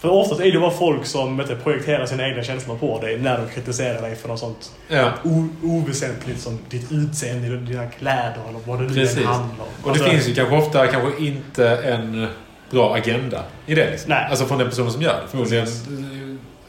[0.00, 3.18] för oftast är det bara folk som vet du, projekterar sina egna känslor på dig
[3.18, 5.10] när de kritiserar dig för något sånt Ja.
[5.24, 9.50] o- oväsentligt som ditt utseende, dina kläder eller vad det nu än handlar om.
[9.60, 12.26] Och det Alltså, finns ju kanske ofta kanske inte en
[12.70, 13.90] bra agenda i det.
[13.90, 14.10] Liksom.
[14.10, 14.26] Nej.
[14.30, 15.28] Alltså från den personen som gör det.
[15.28, 15.66] Förmodligen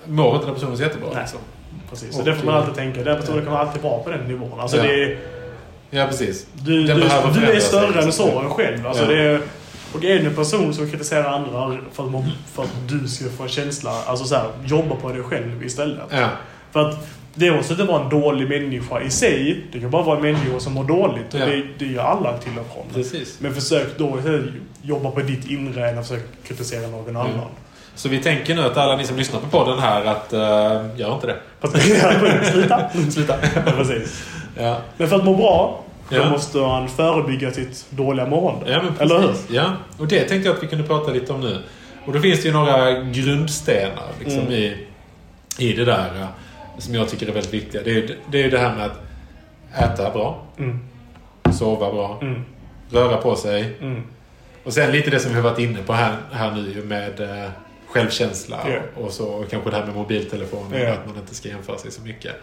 [0.06, 1.10] mår inte den personen så jättebra.
[1.14, 1.22] Nej.
[1.22, 1.40] Liksom.
[1.90, 3.04] Precis, så det får man alltid tänka.
[3.04, 4.60] Den personen kan alltid vara på den nivån.
[4.60, 4.84] Alltså Ja.
[4.84, 5.18] det är,
[5.94, 6.46] Ja, precis.
[6.54, 7.02] du, du, du
[7.52, 8.12] är större än liksom.
[8.12, 8.88] så själv.
[8.88, 9.10] Alltså Ja.
[9.12, 9.42] det är,
[9.94, 13.44] och är det en person som kritiserar andra för att, för att du ska få
[13.44, 16.00] en känsla, alltså så här, jobba på dig själv istället.
[16.10, 16.30] Ja.
[16.72, 19.64] För att det måste inte vara en dålig människa i sig.
[19.72, 21.34] Det kan bara vara en människa som mår dåligt.
[21.34, 21.46] Och Ja.
[21.46, 22.84] det, det gör alla till och från.
[22.94, 23.38] Precis.
[23.40, 24.18] Men försök då
[24.82, 27.48] jobba på ditt inre än att försöka kritisera någon annan.
[27.96, 31.14] Så vi tänker nu att alla ni som lyssnar på podden här att uh, gör
[31.14, 31.38] inte det.
[32.52, 32.90] Sluta!
[33.12, 33.36] Sluta.
[33.66, 34.24] Ja, precis.
[34.58, 34.78] Ja.
[34.98, 35.81] Men för att må bra,
[36.12, 36.30] då Ja.
[36.30, 38.72] måste man förebygga sitt dåliga mående.
[38.72, 39.34] Ja, Eller hur?
[39.50, 41.58] Ja, och det tänkte jag att vi kunde prata lite om nu.
[42.06, 44.54] Och då finns det ju några grundstenar liksom, Mm.
[44.54, 44.78] i,
[45.58, 46.28] i det där eh,
[46.78, 47.82] som jag tycker är väldigt viktiga.
[47.84, 49.02] Det är ju det, det här med att
[49.94, 50.80] äta bra, Mm,
[51.54, 52.42] sova bra, mm,
[52.90, 53.76] röra på sig.
[53.82, 54.04] mm.
[54.64, 57.50] Och sen lite det som vi har varit inne på här, här nu med eh,
[57.88, 59.02] självkänsla Ja.
[59.04, 60.94] och, så och kanske det här med mobiltelefonen Ja.
[60.94, 62.36] att man inte ska jämföra sig så mycket.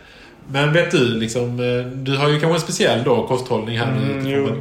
[0.50, 4.12] Men vet du, liksom, eh, du har ju kanske en speciell då kosthållning här nu
[4.12, 4.60] Mm, utifrån jo,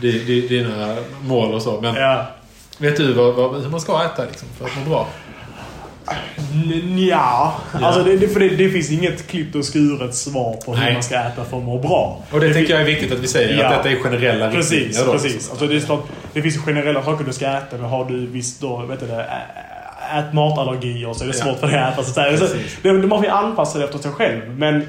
[0.00, 1.80] ditt, eh, dina mål och så.
[1.80, 2.26] Men Ja.
[2.78, 5.08] vet du vad, vad, hur man ska äta liksom, för att må bra?
[6.52, 10.74] N- Ja, alltså det, det, för det, det finns inget klippt och skuret svar på
[10.74, 10.92] hur Nej.
[10.94, 12.22] man ska äta för att må bra.
[12.30, 13.66] Och det, det tänker jag är viktigt att vi säger, Ja.
[13.68, 15.12] att detta är generella Precis, riktlinjer då.
[15.12, 15.50] precis.
[15.50, 18.60] Alltså det, är klart, det finns generella saker du ska äta, men har du visst
[18.60, 19.26] då, vet du det,
[20.12, 21.44] ät matallergier så är det Ja.
[21.44, 22.02] svårt för dig att äta.
[22.04, 22.12] Så.
[22.12, 22.78] Så Precis.
[22.82, 24.50] det, man får ju anpassa det efter sig själv.
[24.58, 24.88] Men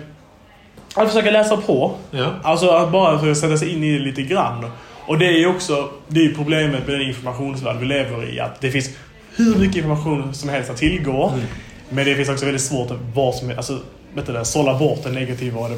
[0.95, 1.91] att försöka läsa på.
[2.11, 2.33] Ja.
[2.43, 4.71] Alltså att bara för att sätta sig in i det lite grann.
[5.07, 8.39] Och det är ju också det är problemet med den informationsvärld vi lever i.
[8.39, 8.89] Att det finns
[9.35, 11.27] hur mycket information som helst att tillgå.
[11.29, 11.45] Mm.
[11.89, 13.79] Men det finns också väldigt svårt att vad som alltså,
[14.13, 15.77] vet du det, sålla bort det negativa och det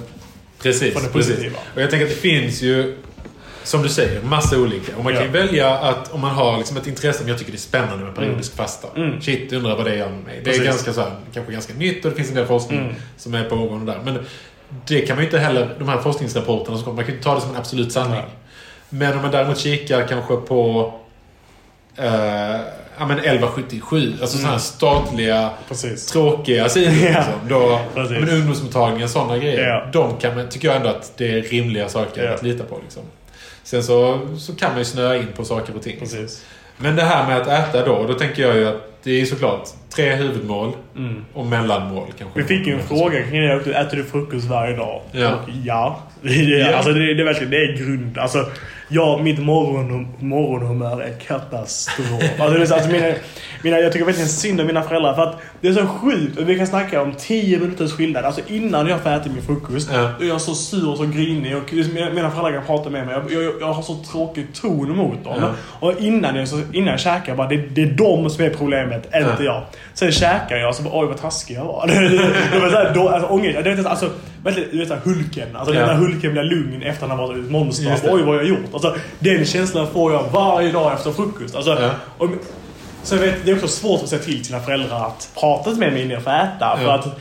[0.62, 1.32] Precis, Från det precis.
[1.32, 1.58] positiva.
[1.76, 2.98] Och jag tänker att det finns ju
[3.68, 4.98] som du säger, massa olika.
[4.98, 5.34] Och man kan ju Ja.
[5.46, 8.16] välja att om man har liksom ett intresse som jag tycker det är spännande med
[8.16, 8.88] periodisk fasta.
[8.96, 9.22] Mm.
[9.22, 10.36] Shit, undrar vad det gör med mig.
[10.38, 10.62] Det Precis.
[10.62, 12.96] är ganska så här, kanske ganska nytt och det finns en del forskning Mm.
[13.18, 14.00] som är pågående där.
[14.06, 14.26] Men
[14.88, 17.30] det kan man ju inte heller, de här forskningsrapporterna, som kommer, man kan ju inte
[17.30, 18.22] ta det som en absolut sanning.
[18.90, 20.94] Men om man däremot kikar kanske på
[21.98, 22.06] eh,
[23.00, 26.06] ja, men 1177, alltså sådana här statliga Precis.
[26.06, 26.92] tråkiga sidor.
[26.92, 27.34] Liksom.
[27.50, 29.68] Då, men ungdomsmottagningar, sådana grejer.
[29.68, 29.86] Ja.
[29.94, 32.34] De kan tycker jag ändå att det är rimliga saker Ja.
[32.34, 32.80] att lita på.
[32.84, 33.04] Liksom.
[33.68, 36.00] Sen så, så kan man ju snöa in på saker och ting.
[36.00, 36.46] Precis.
[36.78, 39.68] Men det här med att äta då, då tänker jag ju att det är såklart
[39.96, 41.26] tre huvudmål Mm.
[41.34, 42.42] och mellanmål kanske.
[42.42, 43.54] Vi fick ju en fråga kring det.
[43.80, 45.02] Äter du frukost varje dag?
[45.12, 45.34] Ja.
[45.36, 46.00] Och ja.
[46.22, 46.76] Det är, Ja.
[46.78, 48.18] Alltså det, är- det är verkligen det är grund.
[48.18, 48.46] Alltså,
[48.88, 52.08] ja, mitt morgon, morgonhumör är katastrof.
[52.40, 53.08] Alltså, det är så, alltså, mina,
[53.64, 56.38] mina, jag tycker verkligen synd om mina föräldrar för att det är så sjukt.
[56.40, 58.26] Och vi kan snacka om 10 minuters skillnad.
[58.26, 59.90] Alltså innan jag får äta min frukost.
[59.94, 60.10] Ja.
[60.20, 61.58] Då är jag så sur och så grinig.
[61.58, 63.16] Och mina, mina föräldrar kan prata med mig.
[63.30, 65.36] Jag, jag, jag har så tråkig ton mot dem.
[65.42, 65.52] Ja.
[65.80, 69.06] Och innan jag, så, innan jag käkar, bara, det, det är de som är problemet,
[69.06, 69.44] inte Ja.
[69.44, 69.64] jag.
[69.94, 71.88] Sen käkar jag och så bara, oj vad taskig jag var.
[72.54, 73.64] det var såhär, då, alltså, ångest.
[73.64, 74.10] Det alltså,
[74.44, 75.56] verkligen, du vet såhär Hulken.
[75.56, 75.86] Alltså Ja.
[75.86, 78.00] när Hulken blir lugn efter han har varit ett monster.
[78.04, 78.60] Oj vad jag gjort.
[78.86, 81.56] Alltså, den känslan får jag varje dag efter frukost.
[81.56, 81.90] Alltså, Ja.
[82.18, 82.30] och,
[83.04, 85.94] så jag vet, det är också svårt att säga till sina föräldrar att prata med
[85.94, 86.78] mig innan jag får äta.
[86.78, 87.20] För att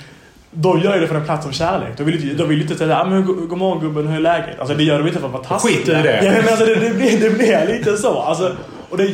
[0.51, 1.89] då gör jag det från en plats av kärlek.
[1.99, 4.61] Då vill inte, vill inte säga ah, men god, morgon gubben, hur är läget?
[4.61, 5.77] Alltså det gör de inte för att vara taskiga.
[5.77, 6.25] Skiter i det.
[6.25, 8.21] Ja, men alltså, det, det, blir, det blir lite så.
[8.21, 8.57] Alltså,
[8.91, 9.05] och det,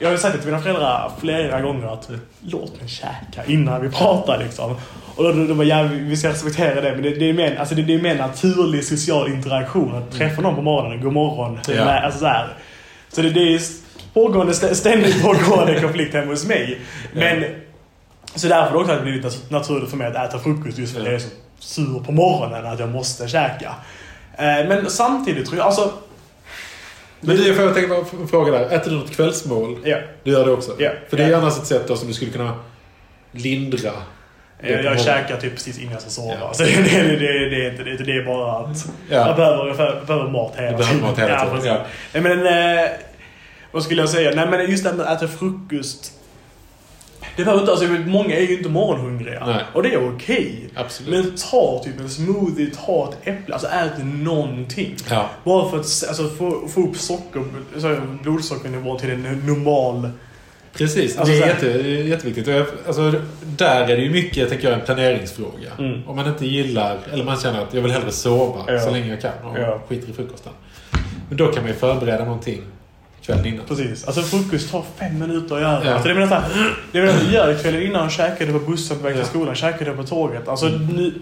[0.00, 2.10] jag har ju sagt det till mina föräldrar flera gånger att
[2.40, 4.76] låt mig käka innan vi pratar liksom.
[5.16, 7.56] Och då, då, då bara, ja, vi ska respektera det men det, det, är mer,
[7.56, 11.58] alltså, det, det är mer naturlig social interaktion att träffa någon på morgonen, god morgon,
[11.68, 11.72] Ja.
[11.74, 12.04] läget?
[12.04, 12.56] alltså, så, här.
[13.08, 13.60] så det, det är
[14.14, 16.80] pågående, stä- ständigt pågående konflikt hemma hos mig.
[17.12, 17.44] Men
[18.34, 21.00] så därför har det också blivit nat- naturligt för mig att äta frukost just för
[21.00, 21.12] att Ja.
[21.12, 23.74] jag är så sur på morgonen att jag måste käka.
[24.38, 25.92] Eh, Men samtidigt tror jag, alltså...
[27.20, 28.70] Men du, får jag tänka på en fråga där.
[28.76, 29.78] Äter du något kvällsmål?
[29.84, 30.76] Ja, Du gör det också?
[30.78, 30.90] Ja.
[31.08, 31.36] För det är Ja.
[31.38, 32.54] annars ett sätt då som du skulle kunna
[33.32, 33.90] lindra.
[34.60, 36.34] på jag, jag käkar typ precis innan jag ska sova.
[36.40, 36.54] Ja.
[36.54, 37.96] Så det, det, det, det, är inte det.
[37.96, 38.76] Det är bara att
[39.10, 39.26] Ja.
[39.26, 41.86] jag, behöver, jag behöver- mat hela behöver mat hela tiden, ja.
[42.12, 42.46] Nej, men,
[42.78, 42.90] eh,
[43.72, 44.30] vad skulle jag säga?
[44.34, 46.12] Nej men just det här med att äta frukost.
[47.36, 49.46] Det behöver inte, alltså, många är ju inte morgonhungriga.
[49.46, 49.64] Nej.
[49.72, 50.68] Och det är okej.
[50.74, 51.24] Absolut.
[51.24, 54.96] Men ta typ en smoothie, ta ett äpple, alltså ät någonting.
[55.10, 55.30] Ja.
[55.44, 60.10] Bara för att alltså, få, få upp socker, alltså, blodsockernivån till en normal...
[60.72, 61.66] Precis, Alltså, det är jätte,
[62.08, 62.48] jätteviktigt.
[62.48, 65.70] Och jag, alltså, där är det ju mycket, tänker jag, en planeringsfråga.
[65.78, 66.08] Mm.
[66.08, 68.80] Om man inte gillar, eller man känner att jag vill hellre sova Ja.
[68.80, 69.80] så länge jag kan och Ja.
[69.88, 70.52] skiter i frukosten.
[71.28, 72.62] Men då kan man ju förbereda någonting
[73.32, 73.66] kvällen innan.
[73.66, 74.04] Precis.
[74.04, 75.84] Alltså frukost tar fem minuter att göra.
[75.84, 75.92] Ja.
[75.92, 76.44] Alltså, det menar så här,
[76.92, 79.26] det menar att gör kvällen innan käkade på bussen på väg till Ja.
[79.26, 80.48] skolan, käkade på tåget.
[80.48, 81.14] Alltså nu...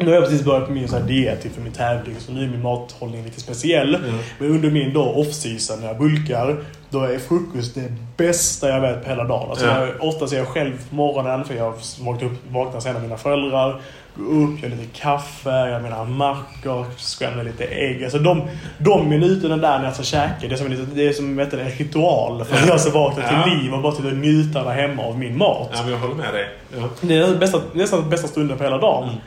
[0.00, 2.44] Nu har jag precis börjat på min så här diet inför min tävling så nu
[2.44, 3.92] är min mathållning lite speciell.
[4.06, 4.12] Ja.
[4.38, 6.56] Men under min då off-season när jag bulkar,
[6.90, 9.50] då är frukost det bästa jag vet på hela dagen.
[9.50, 9.86] Alltså Ja.
[9.86, 13.02] jag, oftast är jag själv på morgonen för jag har vaknat upp, vaknar sen av
[13.02, 13.80] mina föräldrar.
[14.16, 18.04] Går upp, gör lite kaffe, gör mina mackor, skrämmer lite ägg.
[18.04, 18.42] Alltså de,
[18.78, 21.50] de minuterna där när jag ska käka, det är som en, det är som vet
[21.50, 23.54] du, en ritual för att jag ska vakna till Ja.
[23.54, 25.70] liv och bara till att njuta där hemma av min mat.
[25.74, 26.48] Ja, men jag håller med dig.
[26.78, 26.88] Ja.
[27.00, 27.38] Det är
[27.74, 29.04] nästan den bästa stunden på hela dagen.
[29.08, 29.20] Mm.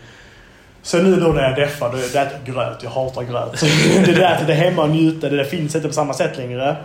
[0.84, 2.84] Så nu då när jag deffar, då äter jag gröt.
[2.84, 3.60] Jag hatar gröt.
[3.60, 3.66] Så
[4.06, 6.76] det där att äta hemma och njuta, det där finns inte på samma sätt längre.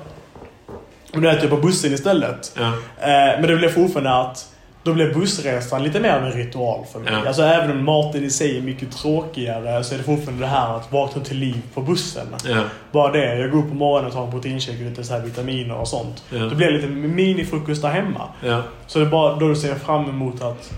[1.14, 2.52] Och nu äter jag på bussen istället.
[2.56, 2.66] Ja.
[3.00, 4.46] Eh, men det blev fortfarande att
[4.82, 7.12] då blev bussresan lite mer av en ritual för mig.
[7.12, 7.28] Ja.
[7.28, 10.76] Alltså även om maten i sig är mycket tråkigare så är det fortfarande det här
[10.76, 12.26] att vakna till liv på bussen.
[12.44, 12.62] Ja.
[12.92, 13.38] Bara det.
[13.38, 15.88] Jag går upp på morgonen och tar en proteinshake och lite så här vitaminer och
[15.88, 16.24] sånt.
[16.30, 16.38] Ja.
[16.38, 18.28] Då blir det lite minifrukost där hemma.
[18.44, 18.62] Ja.
[18.86, 20.72] Så det är bara, då ser jag fram emot att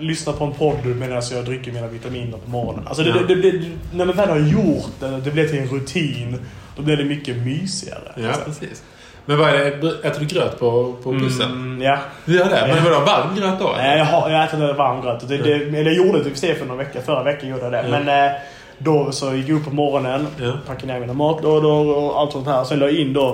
[0.00, 2.86] lyssna på en podd medan jag dricker mina vitaminer på morgonen.
[2.86, 3.16] Alltså det, Ja.
[3.28, 3.60] det, det,
[3.92, 6.38] när man väl har gjort det, det blir till en rutin,
[6.76, 8.12] då blir det mycket mysigare.
[8.16, 8.82] ja, precis.
[9.26, 10.08] Men vad är det?
[10.08, 11.50] Äter du gröt på, på bussen?
[11.50, 11.98] Mm, ja.
[12.24, 12.74] Du gör det?
[12.74, 13.68] Men vadå, varm gröt då?
[13.68, 13.82] eller?
[13.82, 15.28] Nej, jag, har, jag äter varm gröt.
[15.28, 17.00] Det, det, eller jag gjorde det till för några veckor.
[17.00, 17.82] Förra veckan gjorde jag det.
[17.88, 17.98] Ja.
[18.00, 18.36] Men eh,
[18.78, 20.52] då så gick jag upp på morgonen, Ja.
[20.66, 22.64] packade ner mina matlådor och allt sånt här.
[22.64, 23.28] Sen la jag in då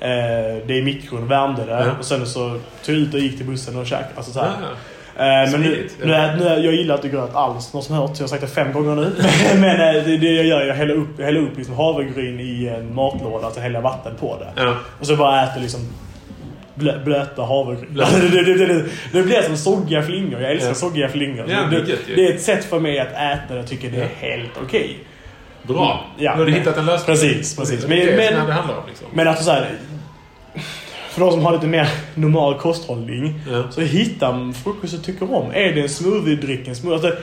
[0.00, 1.72] eh, det i mikron, värmde det.
[1.86, 1.92] Ja.
[1.98, 2.40] Och sen så
[2.84, 4.08] tog jag ut och gick till bussen och käkade.
[4.16, 4.48] Alltså så här.
[4.60, 4.68] Ja.
[5.20, 6.06] Eh, men nu, nu,
[6.38, 8.16] nu jag gillar inte gröt alls, någon som hört.
[8.16, 9.12] Så jag har sagt det fem gånger nu.
[9.60, 11.74] men eh, det, det jag gör är att jag häller upp, jag häller upp liksom
[11.74, 14.62] havregryn i en matlåda, alltså häller vatten på det.
[14.62, 14.74] Ja.
[15.00, 15.80] Och så bara äter liksom
[16.74, 17.94] blö, blöta havregryn.
[18.32, 20.40] Det, det, det, det, blir som soggiga flingor.
[20.40, 20.74] Jag älskar Ja.
[20.74, 21.46] soggiga flingor.
[21.48, 24.52] Ja, det, är ett sätt för mig att äta det och tycker det är helt
[24.64, 24.98] okej.
[25.62, 26.06] Bra.
[26.18, 26.32] Ja.
[26.32, 27.16] Nu har du hittat en lösning.
[27.16, 27.86] Precis, precis.
[27.86, 29.06] Men, men- det handlar om liksom.
[29.12, 29.68] Men att så här,
[31.10, 33.62] för de som har lite mer normal kosthållning Ja.
[33.70, 35.50] så hitta frukost du tycker om.
[35.50, 36.68] Är det en smoothie-dryck?
[36.68, 37.22] En smoothie, alltså,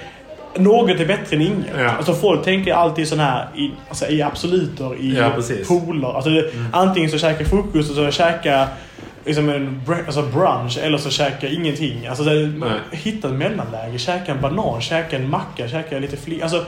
[0.61, 1.65] något är bättre än inget.
[1.77, 1.89] Ja.
[1.89, 5.31] Alltså folk tänker alltid sån här i, alltså, i absoluter, i Ja,
[5.67, 6.15] poler.
[6.15, 8.67] Alltså, det- Antingen så käkar frukost och så käkar
[9.25, 12.07] liksom en alltså brunch eller så käkar ingenting.
[12.07, 12.69] Alltså, Nej.
[12.91, 13.97] hitta ett mellanläge.
[13.99, 16.41] Käka en banan, käka en macka, käka lite fler.
[16.43, 16.65] Alltså,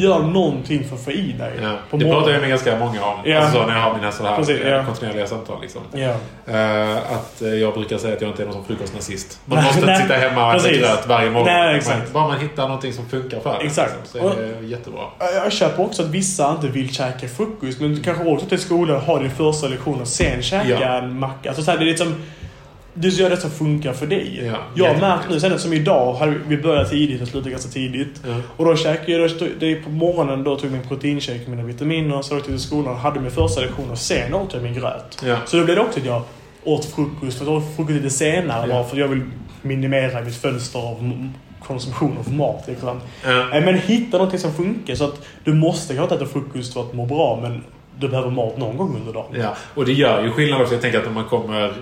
[0.00, 1.52] gör någonting för att få i dig.
[1.62, 1.76] Ja.
[1.90, 3.18] På Det pratar jag med ganska många om.
[3.24, 3.38] Ja.
[3.38, 4.84] Alltså så när jag har mina sådana här Precis, ja.
[4.84, 5.60] kontinuerliga samtal.
[5.62, 5.82] Liksom.
[5.92, 6.14] Ja.
[6.46, 9.40] Eh, att eh, jag brukar säga att jag inte är någon som frukostnazist.
[9.44, 10.02] Man Nej, måste inte nej.
[10.02, 11.46] sitta hemma och äta gröt varje morgon.
[11.48, 11.98] Nej, exakt.
[11.98, 13.94] Man, bara man hittar någonting som funkar för en, Exakt.
[14.02, 15.00] Liksom, så är det jättebra.
[15.34, 17.80] Jag köper också att vissa inte vill käka frukost.
[17.80, 21.48] Men du kanske också till skolan har din första lektion och sen käka en macka.
[21.48, 22.14] Alltså, så här, det är liksom,
[22.98, 24.42] du gör det som funkar för dig.
[24.46, 27.70] Ja, jag har märkt nu, sen som idag, hade vi började tidigt och slutade ganska
[27.70, 28.20] tidigt.
[28.26, 28.34] Ja.
[28.56, 32.22] Och då käkade jag, då- det på morgonen då tog jag min proteinshake, mina vitaminer,
[32.22, 35.22] så åkte jag till skolan, hade min första lektion och sen åt jag min gröt.
[35.26, 35.36] Ja.
[35.46, 36.22] Så då blev det också att jag
[36.64, 39.22] åt frukost, för jag åt frukost lite senare bara för jag vill
[39.62, 41.28] minimera mitt fönster av
[41.66, 42.64] konsumtion av mat.
[42.68, 43.00] Liksom.
[43.24, 46.80] Eh, Men hitta någonting som funkar så att du måste kanske inte äta frukost för
[46.80, 47.64] att må bra men
[47.98, 49.26] du behöver mat någon gång under dagen.
[49.40, 50.74] Ja, och det gör ju skillnad också.
[50.74, 51.72] Jag tänker att om man kommer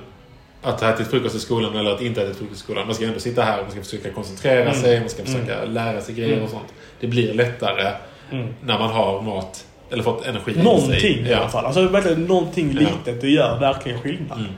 [0.65, 2.87] att ha ätit frukost i skolan eller att inte ätit frukost i skolan.
[2.87, 4.75] Man ska ändå sitta här och man ska försöka koncentrera Mm.
[4.75, 5.01] sig.
[5.01, 6.45] Man ska försöka lära sig grejer Mm.
[6.45, 6.75] och sånt.
[7.01, 7.93] Det blir lättare
[8.33, 8.55] Mm.
[8.63, 11.29] när man har mat eller fått energi i Någonting sig.
[11.29, 11.67] i alla fall.
[11.67, 13.21] Alltså verkligen någonting litet.
[13.21, 14.39] Det gör verkligen skillnad.
[14.39, 14.53] Mm,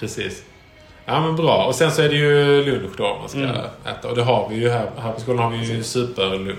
[0.00, 0.42] precis.
[1.04, 1.64] Ja men bra.
[1.66, 3.56] Och sen så är det ju lunch då man ska Mm.
[3.86, 4.08] äta.
[4.08, 4.90] Och det har vi ju här.
[4.98, 6.58] Här på skolan har vi ju superlunch.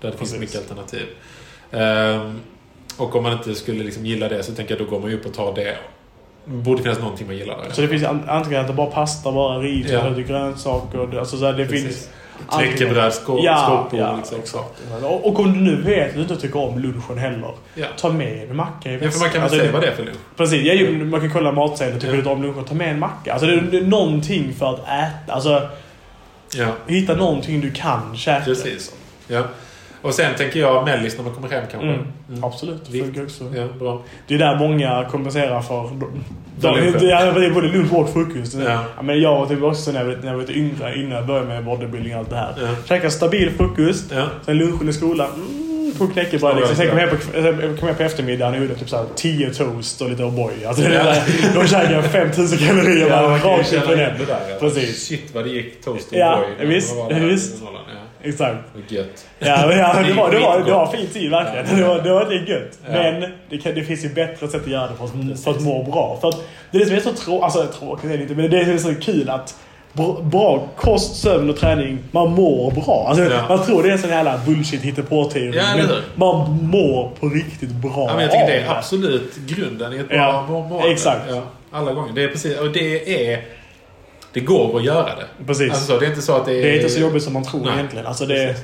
[0.00, 0.40] Där det finns Precis.
[0.40, 1.06] mycket alternativ.
[1.70, 2.40] Ehm,
[2.96, 5.16] och om man inte skulle liksom gilla det så tänker jag då går man ju
[5.16, 5.76] upp och tar det.
[6.44, 7.70] Borde finnas någonting man gillar där.
[7.72, 9.98] Så det finns an- antingen att det bara pasta, bara ris, Ja.
[10.04, 10.08] ja.
[10.08, 11.06] lite grönsaker.
[11.06, 11.84] det- Alltså så här, det Precis.
[11.84, 12.08] finns...
[12.50, 14.38] Knäckebröd, skå, Ja, skåpor ja, liksom.
[14.38, 14.64] exakt.
[15.02, 17.50] Och, och om du nu vet att du inte tycker om lunchen heller.
[17.74, 17.86] Ja.
[17.96, 19.86] Ta med en macka i Ja, för man kan väl Alltså, säga det- vad det
[19.88, 20.16] är för lunch.
[20.36, 21.94] Precis, jag, ju- man kan kolla matsedeln.
[22.00, 22.12] Tycker Ja.
[22.12, 23.32] du inte om lunchen, ta med en macka.
[23.32, 25.32] Alltså det är, det är någonting för att äta.
[25.32, 25.68] Alltså
[26.56, 28.44] Ja, hitta någonting du kan käka.
[28.44, 28.94] precis.
[29.28, 29.42] Ja.
[30.04, 31.88] Och sen tänker jag mellis när man kommer hem kanske.
[31.88, 32.00] Mm.
[32.28, 32.44] Mm.
[32.44, 33.44] Absolut, det funkar också.
[33.56, 34.02] Ja, bra.
[34.28, 35.90] Det är där många kompenserar för...
[36.60, 38.54] De, de, ja, det är både lunch och frukost.
[38.54, 38.84] Ja.
[38.96, 41.10] Ja, men jag var typ också när jag, var- när jag var lite yngre, innan
[41.12, 42.54] jag började med bodybuilding och allt det här.
[42.60, 42.68] Ja.
[42.88, 44.24] Käka stabil frukost, Ja.
[44.44, 45.28] sen lunchen i skolan.
[45.36, 46.76] Mm, tog knäckebröd Ja, liksom.
[46.76, 47.04] Sen kom ja.
[47.34, 50.66] jag hem på, på eftermiddagen och gjorde typ såhär 10 toast och lite O'boy.
[50.68, 51.14] Alltså, Ja.
[51.54, 54.16] då käkade jag 5000 kalorier Ja, bara rakt upp och ner.
[54.28, 54.36] Ja.
[54.60, 55.06] Precis.
[55.08, 56.66] Shit vad det gick toast och Ja, boy.
[56.66, 57.62] när visst, visst.
[58.24, 58.58] Exakt.
[58.88, 59.26] Gött.
[59.38, 61.66] Ja, men, ja det, var, det, var, det var fin tid verkligen.
[61.68, 61.76] Ja.
[61.76, 62.78] Det var, det var lite gött.
[62.86, 62.92] Ja.
[62.92, 65.60] Men det, kan, det finns ju bättre sätt att göra det för att, för att
[65.60, 66.18] må bra.
[66.20, 68.50] För att det är det som är så trå, alltså, tråkigt, är det inte, men
[68.50, 69.54] det är så kul att
[70.22, 73.06] bra, kost, sömn och träning, man mår bra.
[73.08, 73.44] Alltså, Ja.
[73.48, 75.56] Man tror det är en sån jävla bullshit hittepå-teori.
[75.56, 79.92] Ja, men man mår på riktigt bra Ja, men jag tycker det är absolut grunden
[79.92, 80.88] i ett bra Ja, mående.
[80.92, 81.20] exakt.
[81.30, 82.12] Ja, alla gånger.
[82.12, 83.40] Det är precis, och det är...
[84.34, 85.44] Det går att göra det.
[85.46, 85.70] Precis.
[85.70, 86.62] Alltså så, det är inte så att det är...
[86.62, 88.06] det är inte så jobbigt som man tror Nej, egentligen.
[88.06, 88.56] Alltså, det,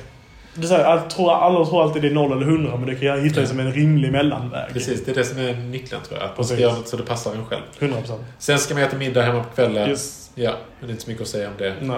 [0.53, 2.85] det är så här, jag tror, alla tror alltid det är noll eller hundra, men
[2.85, 3.47] det kan jag hitta Ja.
[3.47, 4.73] som en rimlig mellanväg.
[4.73, 6.29] Precis, det är det som är nyckeln tror jag.
[6.29, 7.61] Att man ska göra något så det passar en själv.
[7.79, 8.21] 100 procent.
[8.39, 9.89] Sen ska man äta middag hemma på kvällen.
[9.89, 10.31] Yes.
[10.35, 11.75] Ja, men det är inte så mycket att säga om det.
[11.81, 11.97] Nej.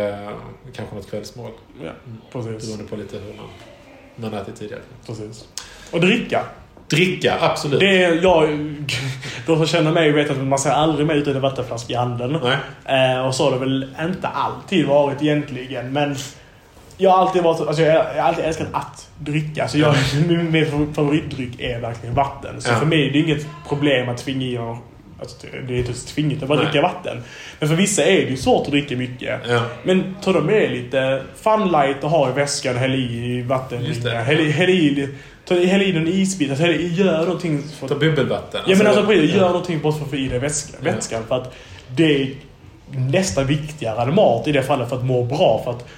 [0.00, 0.30] Eh,
[0.72, 1.50] kanske något kvällsmål.
[1.84, 1.90] Ja,
[2.32, 2.66] precis.
[2.66, 4.80] Beroende på lite hur man, man ätit tidigare.
[5.06, 5.44] precis.
[5.90, 6.44] Och dricka.
[6.90, 7.80] Dricka, absolut.
[7.80, 8.48] Det är, jag,
[9.46, 12.34] de som känner mig vet att man ser aldrig mig utan en vattenflaska i handen.
[12.84, 15.92] Eh, och så har det väl inte alltid varit egentligen.
[15.92, 16.16] Men
[16.96, 19.68] jag har alltid varit, alltså jag, jag har alltid älskat att dricka.
[19.68, 19.94] Så jag,
[20.28, 22.60] min, min favoritdryck är verkligen vatten.
[22.60, 22.76] Så Ja.
[22.76, 24.76] för mig är det inget problem att tvinga i mig
[25.20, 26.66] Alltså, det är inte tvingigt att bara Nej.
[26.66, 27.22] dricka vatten.
[27.58, 29.40] Men för vissa är det ju svårt att dricka mycket.
[29.48, 29.62] Ja.
[29.82, 33.84] Men ta då med lite funlight och ha i väskan, häll i vatten.
[34.04, 35.08] Häll, häll i,
[35.54, 36.50] ta, häll i någon isbit.
[36.50, 37.62] Alltså, häll gör någonting.
[37.80, 38.60] För Ta bubbelvatten.
[38.66, 39.36] Ja men alltså precis, ja.
[39.36, 40.80] gör någonting bara för att få i dig vätskan.
[40.84, 40.90] Ja.
[40.92, 41.54] vätskan för att
[41.96, 42.28] det är
[42.92, 45.60] nästan viktigare än mat i det fallet för att må bra.
[45.64, 45.88] För att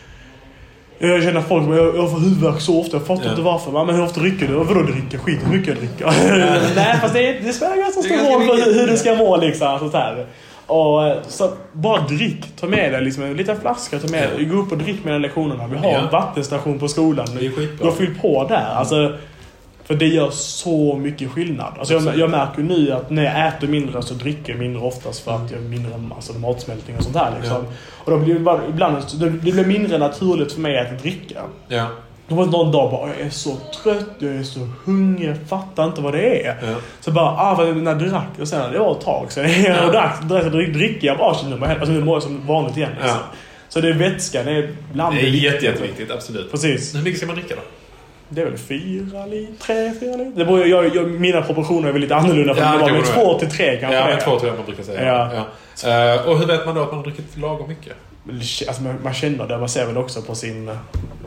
[0.99, 3.31] jag känner folk jag, jag får huvudvärk så ofta, jag fattar Ja.
[3.31, 3.85] inte varför.
[3.85, 4.55] Men hur ofta dricker du?
[4.55, 5.19] Vadå dricka?
[5.19, 6.07] Skit hur mycket jag dricker.
[6.77, 9.79] Nej fast det, det spelar ganska stor roll för hur, du ska må liksom.
[9.79, 10.27] Sånt här.
[10.67, 12.45] Och, eh, så bara drick.
[12.61, 13.99] Ta med dig liksom, en liten flaska.
[13.99, 14.45] Ta med, Ja.
[14.45, 15.67] Gå upp och drick mellan lektionerna.
[15.67, 15.99] Vi har Ja.
[15.99, 17.27] en vattenstation på skolan.
[17.41, 17.85] Det är skitbra.
[17.87, 18.67] Gå och fyll på där.
[18.75, 19.12] Alltså,
[19.85, 21.75] för det gör så mycket skillnad.
[21.79, 25.25] Alltså jag, jag märker nu att när jag äter mindre så dricker jag mindre oftast
[25.25, 27.35] för att jag har mindre alltså, matsmältning och sånt där.
[27.40, 27.64] Liksom.
[28.05, 31.42] Och då blir det bara, ibland, det blir mindre naturligt för mig att dricka.
[31.68, 31.87] Ja.
[32.29, 35.85] Det var någon dag bara, jag är så trött, jag är så hungrig, jag fattar
[35.85, 36.59] inte vad det är.
[36.62, 36.75] Ja.
[37.01, 39.51] Så bara, ah vad när jag drack och sen, det var ett tag sedan.
[39.64, 39.87] Ja.
[39.87, 42.47] och drack, drack, drack, dricker jag bara känner mig helt, alltså nu mår jag som
[42.47, 42.90] vanligt igen.
[42.90, 43.18] Liksom.
[43.18, 43.37] Ja.
[43.68, 46.51] Så det är vätskan, det är bland Det är jätte, jätteviktigt, absolut.
[46.51, 46.95] Precis.
[46.95, 47.62] Hur mycket ska man dricka då?
[48.35, 50.33] Det är väl fyra liter, tre, fyra liter.
[50.38, 52.55] Det beror, jag, jag, mina proportioner är väl lite annorlunda.
[52.55, 53.99] För Ja, det var det två till tre kanske.
[53.99, 55.07] Ja, men två tror jag man brukar säga.
[55.07, 55.31] Ja.
[55.85, 56.14] Ja.
[56.14, 57.92] Eh, och hur vet man då att man har druckit lagom mycket?
[58.68, 59.59] Alltså, man, man känner det.
[59.59, 60.71] Man ser väl också på sin...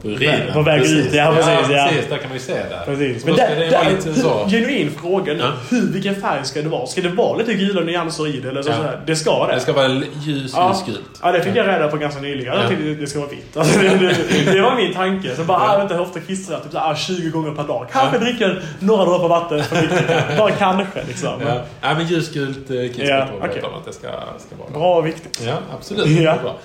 [0.03, 0.53] urinen.
[0.53, 1.05] På väg Precis.
[1.07, 1.87] ut, ja, precis, ja.
[1.89, 2.09] precis.
[2.09, 2.81] Där kan man ju se där.
[2.85, 3.23] Precis.
[3.23, 3.31] Det
[3.71, 4.47] vara lite så.
[4.49, 5.39] genuin fråga nu.
[5.39, 5.51] Ja.
[5.69, 6.85] Hur, vilken färg ska det vara?
[6.87, 8.49] Ska det vara lite gula nyanser i det?
[8.49, 8.75] Eller så, Ja.
[8.75, 9.01] sådär?
[9.05, 9.53] Det ska det.
[9.53, 10.69] Det ska vara ljus, Ja.
[10.69, 11.19] ljusgult.
[11.21, 12.53] Ja, det fick jag reda på ganska nyligen.
[12.53, 12.69] Jag Ja.
[12.69, 13.57] tyckte det ska vara vitt.
[13.57, 15.35] Alltså, det, det, det var min tanke.
[15.35, 16.63] Så bara, ah, vänta, hur ofta kissar jag?
[16.63, 17.87] Typ så här, 20 gånger per dag.
[17.91, 20.37] Kanske dricker några droppar vatten för mycket.
[20.37, 21.41] Bara kanske liksom.
[21.47, 21.61] Ja.
[21.81, 23.61] ja, men ljusgult eh, kiss Ja, okej.
[23.77, 24.69] att det ska, ska vara.
[24.79, 25.41] Bra och viktigt.
[25.45, 26.07] Ja, absolut.
[26.07, 26.35] Ja.
[26.43, 26.55] Bra.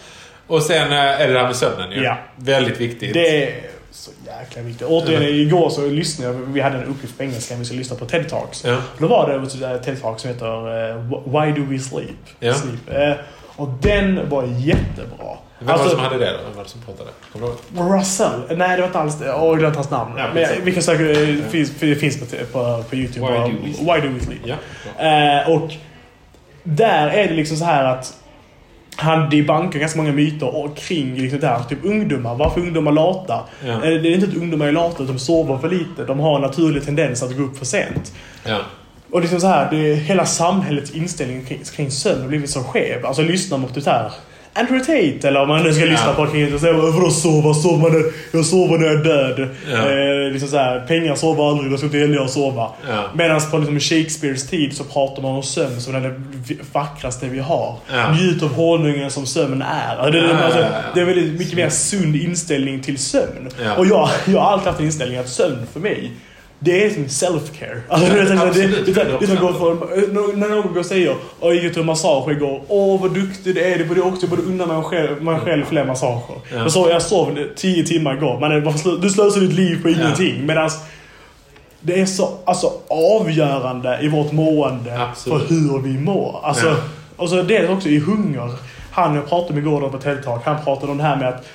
[0.51, 2.03] Och sen eh, är det det här med sömnen ju.
[2.03, 2.17] Ja.
[2.37, 3.15] Väldigt viktigt.
[3.15, 3.61] Det är
[3.91, 4.87] så jäkla viktigt.
[4.87, 6.41] Återigen, igår så lyssnade jag.
[6.41, 7.55] Vi hade en uppgift på engelska.
[7.55, 8.65] Vi skulle lyssna på TED Talks.
[8.65, 8.77] Ja.
[8.99, 12.11] Då var det ett sådär TED Talk som heter eh, Why Do We Sleep?
[12.41, 12.55] Ja.
[12.55, 12.91] Sleep.
[12.91, 13.25] Eh,
[13.57, 15.37] och den var jättebra.
[15.59, 16.39] Vem var det Alltså, som hade det då?
[16.47, 17.11] Vem var det som pratade?
[17.33, 17.99] Kommer du ihåg?
[18.01, 18.41] Russell?
[18.57, 19.27] Nej, det var inte alls det.
[19.27, 20.15] Jag glömde hans namn.
[20.19, 23.27] Ja, Men vi kan söka, det finns, på, på, på YouTube.
[23.27, 23.97] Why do we sleep?
[23.97, 24.41] Why Do We Sleep?
[24.99, 25.41] Ja.
[25.43, 25.71] Eh, och
[26.63, 28.17] där är det liksom så här att
[29.01, 31.63] han debankar ganska många myter och kring liksom det här.
[31.63, 32.35] Typ ungdomar.
[32.35, 33.41] Varför ungdomar lata?
[33.67, 33.73] Ja.
[33.73, 36.05] Eh, Det är inte att ungdomar är lata, de sover för lite.
[36.07, 38.13] De har en naturlig tendens att gå upp för sent.
[38.45, 38.59] Ja.
[39.11, 43.07] Och liksom så här, det, hela samhällets inställning kring, kring sömn har blivit så skev.
[43.07, 44.13] Alltså lyssna mot det här.
[44.55, 46.25] Andrew Tate, eller om man nu ska lyssna Ja.
[46.25, 46.55] på kring det.
[46.55, 47.55] och säga, Vadå sova?
[47.55, 49.49] Sover man när, jag sover när jag är död.
[49.71, 49.77] Ja.
[49.77, 52.69] Eh, liksom så här, pengar sover aldrig, då ska inte heller jag sova.
[52.89, 53.05] Ja.
[53.15, 56.15] Medan på liksom Shakespeares tid så pratar man om sömn som det
[56.73, 57.77] vackraste vi har.
[57.93, 58.13] Ja.
[58.13, 59.97] Njut av honungen som sömn är.
[59.97, 63.49] Alltså, det, Ja, alltså, det är väldigt mycket mer sund inställning till sömn.
[63.79, 66.11] Och jag, jag har alltid haft inställningen att sömn för mig
[66.63, 67.81] det är som self-care.
[67.89, 68.25] Alltså, Ja,
[69.21, 72.63] det går för, när någon går och säger och jag gick till massage igår.
[72.69, 73.79] Åh vad duktig du är.
[73.79, 76.37] Det borde jag också borde unna mig själv, mig själv fler massager.
[76.53, 76.59] Ja.
[76.59, 78.41] Jag, sov, jag sov 10 timmar igår.
[78.41, 80.47] Men du slösar ditt liv på ingenting.
[80.47, 80.71] Medan
[81.81, 82.73] det är så alltså,
[83.21, 85.49] avgörande i vårt mående Absolut.
[85.49, 86.41] för hur vi mår.
[86.43, 86.77] Alltså, Ja.
[87.17, 88.51] Och så det är också i hunger.
[88.91, 91.47] Han jag pratade med igår på TED Talk, han pratade om det här med att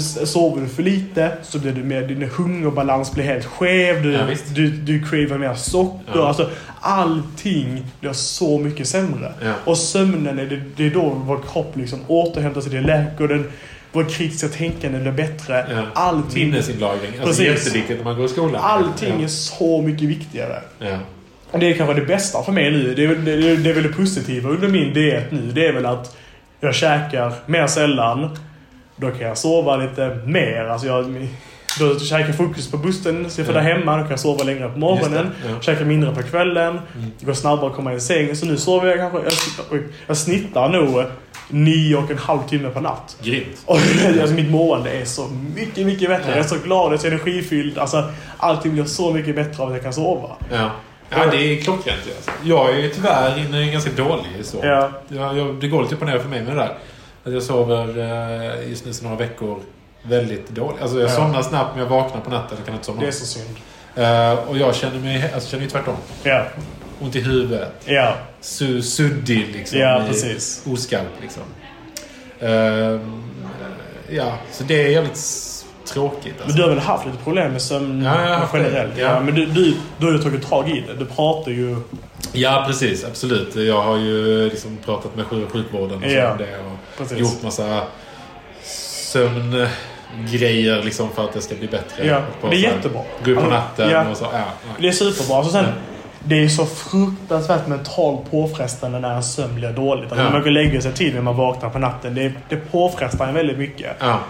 [0.00, 4.02] Sover du för lite så blir du mer, din hungerbalans blir helt skev.
[4.02, 6.12] Du, Ja, du, du cravar mer socker.
[6.14, 6.28] Ja.
[6.28, 6.50] Alltså,
[6.80, 9.32] allting blir så mycket sämre.
[9.42, 9.52] Ja.
[9.64, 12.72] Och sömnen, är det, det är då vår kropp liksom återhämtar sig.
[12.72, 13.52] Det läker den.
[13.92, 15.66] Vår kritiska tänkande blir bättre.
[15.70, 15.82] Ja.
[15.94, 17.10] Allting, Minnesinlagring.
[17.10, 17.66] Alltså Precis.
[17.66, 18.60] jätteviktigt när man går i skolan.
[18.64, 19.24] allting ja.
[19.24, 20.62] är så mycket viktigare.
[20.78, 20.98] Ja.
[21.50, 22.94] Och det är kanske det bästa för mig nu.
[22.94, 25.50] Det är, det, det är väl det positiva under min diet nu.
[25.54, 26.16] Det är väl att
[26.60, 28.36] jag käkar mer sällan.
[29.02, 30.64] Då kan jag sova lite mer.
[30.64, 31.28] Alltså jag,
[31.78, 33.62] då käkar jag fokus på bussen istället för Ja.
[33.62, 33.96] där hemma.
[33.96, 35.30] Då kan jag sova längre på morgonen.
[35.42, 35.60] Det, ja.
[35.60, 36.68] Käkar mindre på kvällen.
[36.68, 37.12] Mm.
[37.18, 38.36] Det går snabbare att komma i säng.
[38.36, 39.18] Så nu sover jag kanske...
[39.70, 41.04] Jag, jag snittar nog
[41.48, 43.16] nio och en halv timme per natt.
[43.22, 43.62] Grymt.
[43.64, 43.76] Och
[44.20, 46.24] alltså mitt mående är så mycket, mycket bättre.
[46.30, 46.36] Ja.
[46.36, 47.78] Jag är så glad, jag är så energifylld.
[47.78, 48.04] Alltså,
[48.36, 50.28] allting blir så mycket bättre av att jag kan sova.
[50.52, 50.70] Ja.
[51.10, 51.98] Ja, det är klockrent.
[52.16, 52.30] Alltså.
[52.44, 54.58] Jag är ju tyvärr inne ganska dålig i så.
[54.62, 54.90] Ja.
[55.08, 56.74] Jag, jag, det går lite upp och ner för mig med det där.
[57.24, 59.58] Att jag sover eh, just nu så några veckor
[60.02, 60.82] väldigt dåligt.
[60.82, 61.14] Alltså jag Ja.
[61.14, 63.00] somnar snabbt men jag vaknar på natten och kan inte somna.
[63.00, 63.56] Det är så synd.
[63.96, 65.94] Eh, och jag känner mig alltså, känner ju tvärtom.
[66.22, 66.44] Ja,
[67.00, 67.72] Ont i huvudet.
[67.84, 69.78] ja, Su, suddig liksom.
[69.78, 70.62] ja precis.
[70.72, 71.42] Oskarp liksom.
[72.40, 73.22] Ehm,
[74.10, 75.20] ja, så det är jävligt
[75.84, 76.34] tråkigt.
[76.36, 76.56] Men Alltså.
[76.56, 78.92] du har väl haft lite problem med sömn Ja, generellt?
[78.98, 79.04] Ja.
[79.06, 79.20] Ja.
[79.20, 80.94] men du, du, du har ju tagit tag i det.
[80.94, 81.76] Du pratar ju...
[82.32, 83.04] Ja, precis.
[83.04, 83.56] Absolut.
[83.56, 86.58] Jag har ju liksom pratat med sjuk- sjukvården och Ja, om det.
[86.58, 87.18] Och precis.
[87.18, 87.82] gjort massa
[88.62, 92.06] sömngrejer liksom för att det ska bli bättre.
[92.06, 93.02] Ja, Och det är jättebra.
[93.24, 94.08] Gå upp på Alltså, natten ja.
[94.10, 94.24] och så.
[94.24, 94.44] Ja, ja.
[94.80, 95.36] Det är superbra.
[95.36, 95.64] Alltså sen.
[96.24, 100.04] Det är så fruktansvärt mentalt påfrestande när en sömn blir dåligt.
[100.04, 100.22] Alltså Ja.
[100.24, 102.14] När man går och lägger sig tid när man vaknar på natten.
[102.14, 103.96] Det, det påfrestar en väldigt mycket.
[104.00, 104.20] ja,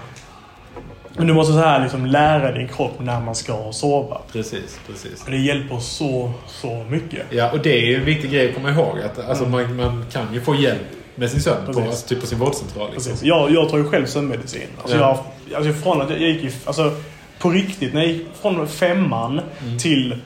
[1.17, 4.19] Men du måste så här liksom lära din kropp när man ska sova.
[4.33, 4.79] precis.
[4.87, 5.25] precis.
[5.25, 7.23] Och Det hjälper så, så mycket.
[7.31, 8.99] Ja, och det är en viktig grej att komma ihåg.
[9.05, 9.77] Att, alltså, Mm.
[9.77, 10.83] man, man kan ju få hjälp
[11.15, 12.91] med sin sömn på, alltså, typ på sin vårdcentral.
[12.93, 13.11] Liksom.
[13.13, 13.27] Precis.
[13.29, 14.63] Jag, jag tar ju själv sömnmedicin.
[14.83, 15.25] Alltså Ja.
[15.51, 16.95] jag, alltså från att jag gick i, alltså
[17.39, 19.79] på riktigt, när jag gick från femman Mm.
[19.79, 20.17] till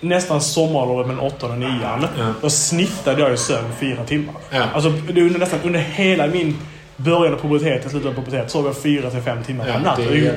[0.00, 2.06] nästan sommarlovet med åttan och nian.
[2.18, 2.24] Ja.
[2.42, 4.34] Då snittade jag i sömn fyra timmar.
[4.50, 4.62] Ja.
[4.74, 6.56] Alltså det är under, nästan under hela min
[6.96, 9.96] början av puberteten, slutet av puberteten, sov jag fyra till fem timmar Ja, per natt.
[9.96, 10.36] det är lite.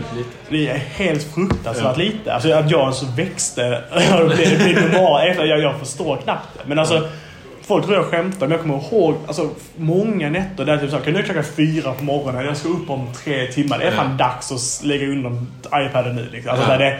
[0.49, 2.03] det är helt fruktansvärt Ja.
[2.03, 2.33] lite.
[2.33, 5.27] Alltså att jag så växte och blev, normal.
[5.47, 6.59] Jag, jag förstår knappt det.
[6.65, 7.07] Men alltså,
[7.67, 11.03] folk tror jag skämtar, men jag kommer ihåg alltså, många nätter där typ så här,
[11.03, 13.79] kan jag klockan fyra på morgonen, jag ska upp om tre timmar.
[13.79, 16.29] Det är fan dags att lägga undan iPaden nu.
[16.31, 16.51] Liksom.
[16.51, 16.99] Alltså, där det,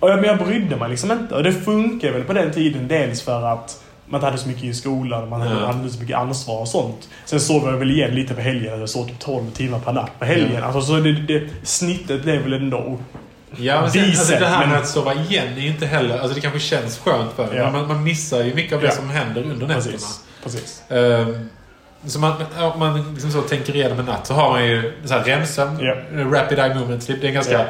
[0.00, 1.34] och jag, men jag brydde mig liksom inte.
[1.34, 4.64] Och det funkar väl på den tiden dels för att man inte hade så mycket
[4.64, 7.08] i skolan, man hade, inte så mycket ansvar och sånt.
[7.24, 8.80] Sen sov jag väl igen lite på helgen.
[8.80, 10.64] Jag sov typ 12 timmar per natt på helgen.
[10.64, 12.98] Alltså, så det, det, snittet blev väl ändå...
[13.56, 16.18] Ja, men sen, alltså, det här med men- att sova igen är ju inte heller...
[16.18, 17.62] Alltså det kanske känns skönt för Ja.
[17.62, 18.92] men man, man missar ju mycket av det Ja.
[18.92, 19.82] som händer under nätterna.
[19.92, 20.20] Precis.
[20.44, 20.82] Precis.
[20.88, 21.48] Ehm,
[22.06, 25.14] Så man, om man liksom så tänker igenom en natt så har man ju så
[25.14, 25.94] här REM-sömn, Ja.
[26.38, 27.20] Rapid Eye Movement Sleep.
[27.20, 27.66] Det är en ganska,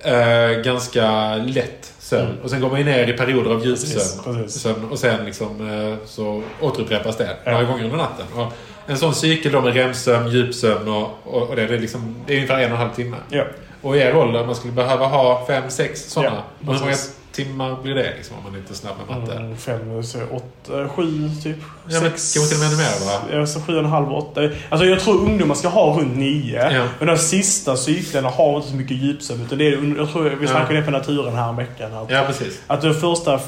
[0.00, 2.26] eh, ganska lätt sömn.
[2.30, 2.40] Mm.
[2.42, 4.84] Och sen går man ju ner i perioder av djupsömn.
[4.90, 8.26] och sen liksom, eh, så återupprepas det några gånger under natten.
[8.34, 8.52] Och
[8.86, 12.32] en sån cykel då med REM-sömn, djupsömn och, och, och det, det, är liksom, det
[12.32, 13.16] är ungefär en och en halv timme.
[13.30, 13.44] Ja.
[13.82, 16.42] Och i er ålder, man skulle behöva ha fem, sex sådana.
[16.66, 16.94] Ja, hur många
[17.32, 19.32] timmar blir det liksom, om man inte är snabb med matte?
[19.34, 21.56] Mm, fem, så åtta, sju, typ.
[21.88, 22.34] Ja, sex.
[22.34, 23.38] kanske till och med mer, va?
[23.40, 24.40] Ja, så sju och en halv, åtta.
[24.68, 26.72] Alltså jag tror ungdomar ska ha runt nio.
[26.72, 26.84] Ja.
[26.98, 29.42] Men de sista cyklerna har inte så mycket djupsömn.
[29.46, 30.50] Utan det är, jag tror vi Ja.
[30.50, 31.94] snackade det på naturen här veckan.
[31.94, 32.60] Att, Ja, precis.
[32.66, 33.40] att de första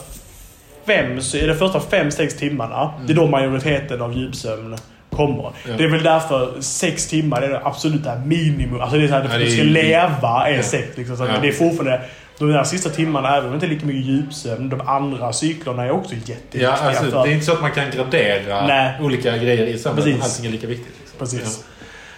[0.86, 4.76] fem, de första fem, sex timmarna, det är då majoriteten av djupsömn
[5.14, 5.40] kommer.
[5.40, 5.52] Mm.
[5.68, 5.72] Ja.
[5.76, 8.80] Det är väl därför sex timmar är det absoluta minimum.
[8.80, 10.88] Alltså det är så här, Ja, du är ska ju- leva är sex.
[10.96, 11.28] Liksom, så Ja.
[11.42, 12.00] Det är fortfarande
[12.38, 15.84] de där sista timmarna, även om det inte är lika mycket djupsömn, de andra cyklerna
[15.84, 16.62] är också jätteviktiga.
[16.62, 18.92] Ja, alltså, för- det är inte så att man kan gradera Nej.
[19.00, 20.04] olika grejer i sömnen.
[20.04, 20.24] Precis.
[20.24, 20.94] Allting är lika viktigt.
[21.00, 21.18] Liksom.
[21.18, 21.64] Precis.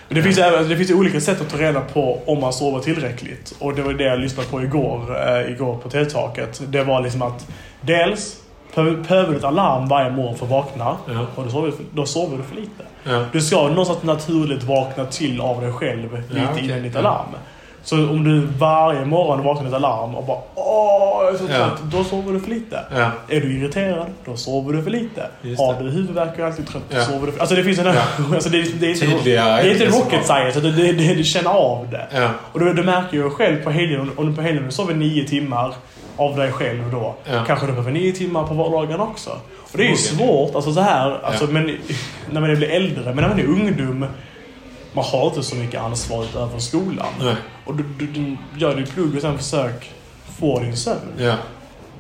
[0.09, 2.53] Men det, finns, även- det finns ju olika sätt att ta reda på om man
[2.53, 3.55] sover tillräckligt.
[3.59, 6.61] Och det var det jag lyssnade på igår, eh, igår på TED-taket.
[6.69, 7.47] Det var liksom att
[7.81, 8.37] dels
[8.85, 10.97] behöver du ett alarm varje morgon för att vakna.
[11.07, 11.27] Ja.
[11.35, 12.83] Och då sover, du för, då sover du för lite.
[13.05, 13.25] Ja.
[13.33, 16.65] Du ska någonstans naturligt vakna till av dig själv lite okej.
[16.65, 17.01] innan ditt Ja.
[17.01, 17.27] alarm.
[17.83, 21.45] Så om du varje morgon vaknar med ett alarm och bara Åh, jag är så
[21.51, 21.57] Ja.
[21.57, 21.79] trött.
[21.83, 22.81] Då sover du för lite.
[22.97, 23.11] Ja.
[23.29, 25.27] Är du irriterad, då sover du för lite.
[25.43, 27.05] Just Har du huvudvärk och är alltid trött, då Ja.
[27.05, 27.87] sover du för Alltså det finns en...
[27.87, 28.03] Ja.
[28.35, 31.51] Alltså det, det är inte, Tydliga det är inte rocket science, det, det, det känner
[31.51, 32.07] av det.
[32.15, 32.29] Ja.
[32.53, 35.29] Och du, du märker ju själv på helgen, om- du på helgen du sover nio
[35.29, 35.75] timmar
[36.17, 37.15] av dig själv då.
[37.25, 37.45] Ja.
[37.47, 39.31] Kanske du behöver nio timmar på vardagen också.
[39.73, 41.51] Och det är ju svårt, alltså så här, alltså, Ja.
[41.51, 41.79] men,
[42.31, 44.07] när man blir äldre, men när man är ungdom,
[44.93, 47.07] man har inte så mycket ansvar utöver skolan.
[47.21, 47.35] Nej.
[47.65, 49.91] Och du, du, du gör ditt plugg och sen försök
[50.39, 51.13] få din sömn.
[51.19, 51.35] Ja.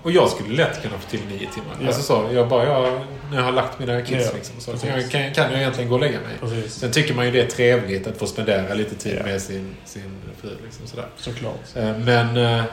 [0.03, 1.77] Och jag skulle lätt kunna få till nio timmar.
[1.81, 1.87] Ja.
[1.87, 3.01] Alltså så, jag bara, jag,
[3.31, 4.89] när jag har lagt mina kids Ja, liksom, så precis.
[4.91, 6.37] jag, kan, kan jag egentligen gå och lägga mig.
[6.41, 6.75] Precis.
[6.75, 9.23] Sen tycker man ju det är trevligt att få spendera lite tid Ja.
[9.27, 10.03] med sin, sin
[10.41, 10.51] fru.
[10.65, 11.07] Liksom, sådär.
[11.17, 11.55] Såklart.
[11.77, 12.65] Eh, Men, eh,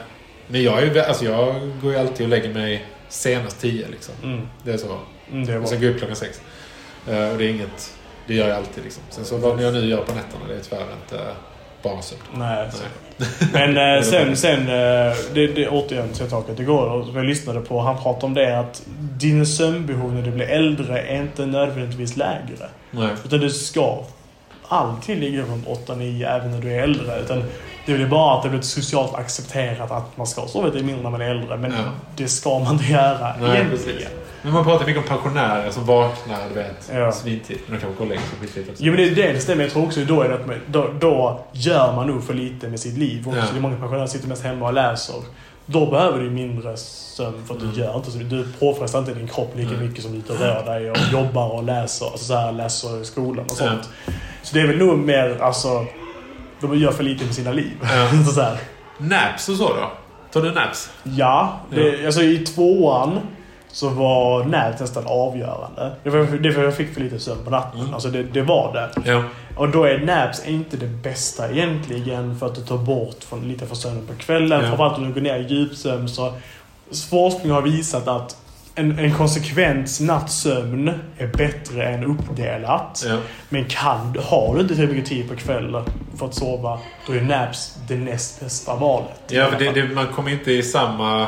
[0.48, 3.88] men jag, är, alltså, jag går ju alltid och lägger mig senast tio.
[3.88, 4.14] Liksom.
[4.22, 4.48] Mm.
[4.64, 4.98] Det är så.
[5.32, 6.40] Mm, det är Och sen går jag upp klockan sex.
[7.08, 7.94] Eh, Och det är inget...
[8.26, 9.02] Det gör jag alltid liksom.
[9.10, 11.24] Sen så vad jag nu gör på nätterna, det är tyvärr inte
[11.82, 12.20] bara sömn.
[12.34, 12.70] Nej.
[13.52, 17.80] Men eh, sen, sen eh, det, det, återigen till taket igår och jag lyssnade på,
[17.80, 22.68] han pratade om det att din sömnbehov när du blir äldre är inte nödvändigtvis lägre.
[22.90, 23.08] Nej.
[23.24, 24.04] Utan du ska
[24.68, 27.20] alltid ligga runt 8-9 även när du är äldre.
[27.20, 27.44] Utan
[27.86, 31.10] det är bara att det blir socialt accepterat att man ska sova lite mindre när
[31.10, 31.56] man är äldre.
[31.56, 31.78] Men Ja.
[32.16, 33.70] det ska man inte göra Nej, egentligen.
[33.70, 34.08] precis.
[34.42, 37.12] Men man pratar mycket om pensionärer som vaknar, du vet, Ja.
[37.12, 37.58] svintid.
[37.66, 38.82] Men de kanske går och lägger sig skitlite också.
[38.84, 39.62] Jo men det är det det stämmer.
[39.62, 42.68] Jag tror också då, är det att man, då, då gör man nog för lite
[42.68, 43.28] med sitt liv.
[43.28, 43.40] Också.
[43.40, 43.46] Ja.
[43.52, 45.14] Det är många pensionärer som sitter mest hemma och läser.
[45.66, 47.78] Då behöver du mindre sömn för att du Mm.
[47.78, 49.86] gör inte så Du påfrestar inte din kropp lika Nej.
[49.88, 52.06] mycket som du ute och rör dig och jobbar och läser.
[52.06, 53.54] Alltså så här, läser i skolan och Ja.
[53.68, 53.88] sånt.
[54.42, 55.86] Så det är väl nog mer alltså...
[56.60, 57.72] De gör för lite med sina liv.
[57.82, 58.24] Ja.
[58.34, 58.58] så här.
[58.98, 59.92] Naps och så då?
[60.32, 60.90] Tar du naps?
[61.02, 63.20] Ja, det, alltså i tvåan
[63.74, 65.92] så var nät nästan avgörande.
[66.02, 67.80] Det var det var för jag fick för lite sömn på natten.
[67.80, 67.94] Mm.
[67.94, 69.10] Alltså det, det var det.
[69.10, 69.22] Ja.
[69.56, 73.66] Och då är naps inte det bästa egentligen för att du tar bort från, lite
[73.66, 74.60] från sömnen på kvällen.
[74.60, 74.68] Ja.
[74.68, 76.32] Framförallt om du går ner i djupsömn så
[77.10, 78.36] forskning har visat att
[78.74, 83.04] en, en konsekvent nattsömn är bättre än uppdelat.
[83.08, 83.16] ja.
[83.48, 85.84] Men kan, har du inte tillräckligt mycket tid på kvällen
[86.18, 89.20] för att sova, då är naps det näst bästa valet.
[89.28, 91.26] Ja, för det, det, man kommer inte i samma...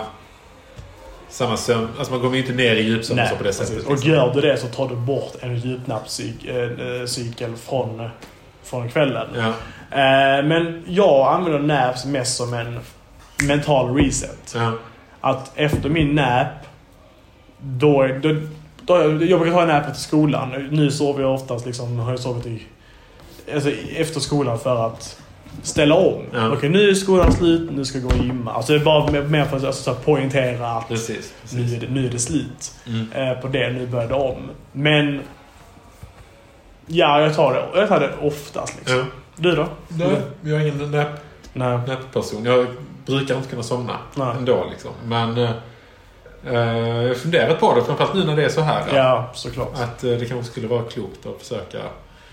[1.29, 1.89] Samma sömn.
[1.99, 3.75] Alltså man kommer inte ner i djupsömn på det sättet.
[3.75, 3.93] liksom.
[3.93, 8.09] Och gör du det så tar du bort en djupnappscykel från,
[8.63, 9.27] från kvällen.
[9.35, 9.47] Ja.
[9.91, 12.81] Eh, men jag använder naps mest som en
[13.47, 14.53] mental reset.
[14.55, 14.73] Ja.
[15.21, 16.47] Att efter min nap,
[17.61, 18.35] då, då,
[18.83, 20.69] då jag brukar ta en nap efter skolan.
[20.71, 22.63] Nu sover jag oftast liksom, har jag sovit i,
[23.55, 25.21] alltså efter skolan för att
[25.63, 26.23] ställa om.
[26.35, 26.53] Ja.
[26.53, 28.53] Okej, nu är skolan slut, nu ska jag gå och gymma.
[28.53, 31.35] Alltså det är bara mer- för att alltså, poängtera att Precis.
[31.43, 31.77] nu precis.
[31.77, 33.13] är, det, nu är det slut Mm.
[33.13, 34.37] eh, på det, nu börjar det om.
[34.73, 35.21] Men
[36.87, 38.97] ja, jag tar det, jag tar det oftast liksom.
[38.99, 39.05] Ja.
[39.37, 39.67] Du då?
[39.89, 40.09] Nej,
[40.43, 41.09] jag är ingen nap,
[41.53, 41.79] Nej.
[41.87, 42.45] nap-person.
[42.45, 42.67] Jag
[43.07, 44.35] brukar inte kunna somna Nej.
[44.39, 44.67] ändå.
[44.71, 44.91] Liksom.
[45.05, 45.51] Men eh,
[46.55, 48.97] jag har funderat på det, framförallt nu när det är så här.
[48.97, 49.71] Ja, såklart.
[49.75, 51.79] Att eh, det kanske skulle vara klokt att försöka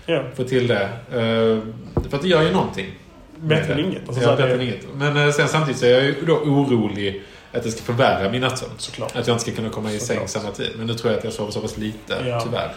[0.06, 0.22] Ja.
[0.36, 0.82] få till det.
[1.12, 1.62] Eh,
[2.08, 2.86] för att det gör ju någonting.
[3.36, 4.08] Bättre än inget.
[4.08, 4.86] Alltså, ja, bättre än inget.
[4.94, 8.40] Men eh, sen samtidigt så är jag ju då orolig att det ska förvärra min
[8.40, 8.70] nattsömn.
[8.78, 9.16] Såklart.
[9.16, 10.30] Att jag inte ska kunna komma i säng Såklart.
[10.30, 10.70] samma tid.
[10.78, 12.40] Men nu tror jag att jag sover så pass lite, Ja.
[12.40, 12.74] tyvärr.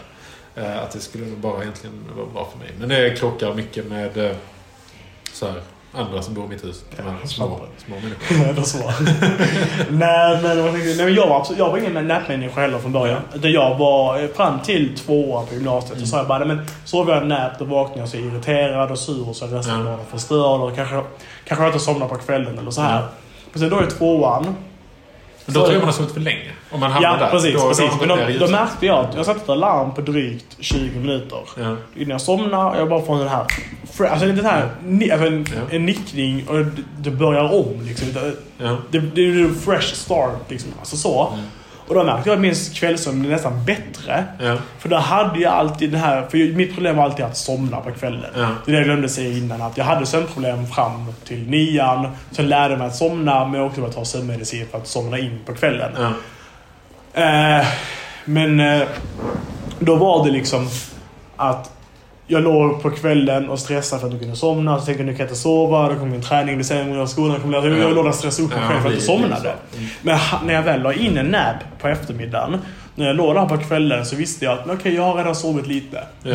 [0.56, 2.68] Eh, Att det skulle bara egentligen vara bra för mig.
[2.80, 4.32] Men det krockar mycket med eh,
[5.34, 5.62] så här,
[5.94, 6.84] andra som bor i mitt hus.
[6.98, 8.78] De Ja, små, små så.
[9.90, 10.74] nej, men, jag?
[10.74, 13.22] nej, men jag var, absolut, jag var ingen näpmänniska heller från början.
[13.36, 15.92] Utan jag var eh, fram till tvåan på gymnasiet.
[15.94, 16.06] Mm.
[16.06, 19.30] Så sa jag bara, men sover jag nap då vaknar jag så irriterad och sur
[19.30, 19.92] och så resten av Ja.
[19.92, 20.62] dagen förstörd.
[20.62, 20.96] Och kanske,
[21.46, 23.06] kanske jag inte somnar på kvällen eller så här.
[23.54, 24.56] Men sen då i tvåan.
[25.48, 26.52] Men då tror jag man har sovit för länge.
[26.72, 27.30] Om man hamnar Ja, där.
[27.32, 27.54] precis.
[27.54, 27.86] då, då precis.
[28.00, 31.40] man Men då, då märkte jag att jag satte ett alarm på drygt 20 minuter.
[31.58, 31.76] Ja.
[31.96, 33.46] Innan jag somnar, jag bara får den här...
[34.10, 34.62] Alltså den här...
[35.12, 35.62] Alltså en, Ja.
[35.76, 38.14] en nickning och det, det börjar om liksom.
[38.14, 38.78] Det, Ja.
[38.92, 40.72] det, det är en fresh start liksom.
[40.80, 41.28] Alltså så.
[41.28, 41.46] Mm.
[41.88, 44.24] Och då märkte jag att min kvällssömn blev nästan bättre.
[44.40, 44.58] Ja.
[44.80, 46.28] För då hade jag alltid det här...
[46.30, 48.32] För mitt problem var alltid att somna på kvällen.
[48.36, 48.48] Ja.
[48.66, 49.62] Det är det jag glömde säga innan.
[49.62, 52.08] Att jag hade sömnproblem fram till nian.
[52.32, 55.20] Sen lärde jag mig att somna, men jag också började ta sömnmedicin för att somna
[55.20, 55.92] in på kvällen.
[55.98, 56.12] Ja.
[57.24, 57.66] Eh,
[58.26, 58.88] men eh,
[59.80, 60.70] då var det liksom
[61.36, 61.77] att
[62.28, 64.80] jag låg på kvällen och stressade för att jag kunde somna.
[64.80, 65.90] Så tänkte jag nu kan jag inte sova.
[65.90, 67.80] Då kommer min träning bli sämre skolan kommer bli...
[67.82, 69.50] Jag låg där och stressade upp mig själv för att jag somnade.
[69.50, 69.88] Mm.
[70.02, 72.58] Men ha- när jag väl la in en nap på eftermiddagen.
[72.96, 75.68] När jag låg där på kvällen så visste jag att okej, jag har redan sovit
[75.68, 76.04] lite.
[76.24, 76.30] Ja.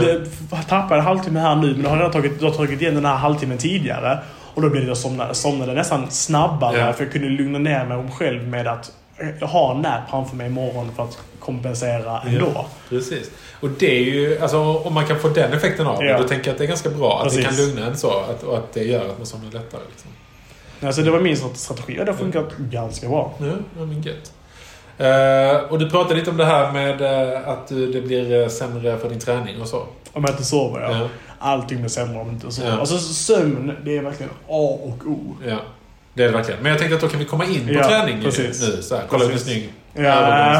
[0.51, 2.95] Jag tappade en halvtimme här nu men jag har redan tagit, jag har tagit igen
[2.95, 4.19] den här halvtimmen tidigare.
[4.55, 6.93] Och då blev det jag somnade, somnade nästan snabbare Ja.
[6.93, 8.93] för jag kunde lugna ner mig själv med att
[9.41, 12.47] jag har en nap framför mig imorgon för att kompensera ändå.
[12.55, 13.31] Ja, precis.
[13.63, 16.19] Och det är ju, alltså om man kan få den effekten av Ja.
[16.19, 17.67] då tänker jag att det är ganska bra att det kan Precis.
[17.75, 18.11] lugna en så.
[18.31, 19.81] Att, och att det gör att man somnar lättare.
[19.91, 20.11] Liksom.
[20.87, 23.35] Alltså det var min strategi och det har funkat ganska bra.
[23.39, 23.47] Ja,
[23.79, 24.33] ja men gött.
[24.99, 28.49] Eh, och du pratade lite om det här med eh, att eh, det blir eh,
[28.49, 29.77] sämre för din träning och så.
[30.13, 30.91] Om jag inte sover, ja.
[30.99, 31.09] Ja.
[31.39, 32.71] Allting blir sämre om jag inte sover.
[32.71, 32.79] Ja.
[32.81, 35.37] Alltså sömn, det är verkligen A och O.
[35.47, 35.57] Ja,
[36.15, 36.63] det är det verkligen.
[36.63, 38.25] Men jag tänkte att då kan vi komma in på Ja, träning nu.
[38.25, 38.89] precis.
[38.89, 39.47] Så här, kolla hur Precis.
[39.49, 40.03] snygg Ja,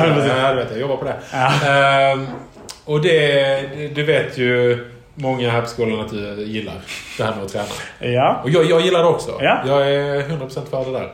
[0.05, 0.33] precis.
[0.37, 1.17] ja, du vet, jag jobbar på det.
[1.33, 1.69] Ja.
[1.71, 2.27] Ehm,
[2.85, 4.79] och det, du vet ju
[5.15, 6.75] många här på skolan att du gillar
[7.19, 8.13] det här med att träna.
[8.15, 8.41] Ja.
[8.45, 9.39] Och jag, jag gillar det också.
[9.41, 9.63] Ja.
[9.67, 11.13] Jag är 100% för det där.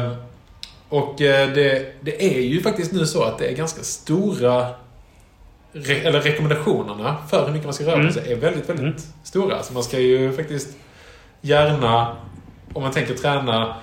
[0.00, 0.14] Ehm,
[0.88, 4.66] och eh, det, det är ju faktiskt nu så att det är ganska stora...
[5.72, 8.12] Re, eller rekommendationerna för hur mycket man ska röra Mm.
[8.12, 8.96] sig är väldigt, väldigt Mm.
[9.24, 9.62] stora.
[9.62, 10.68] Så man ska ju faktiskt
[11.40, 12.16] gärna,
[12.72, 13.76] om man tänker träna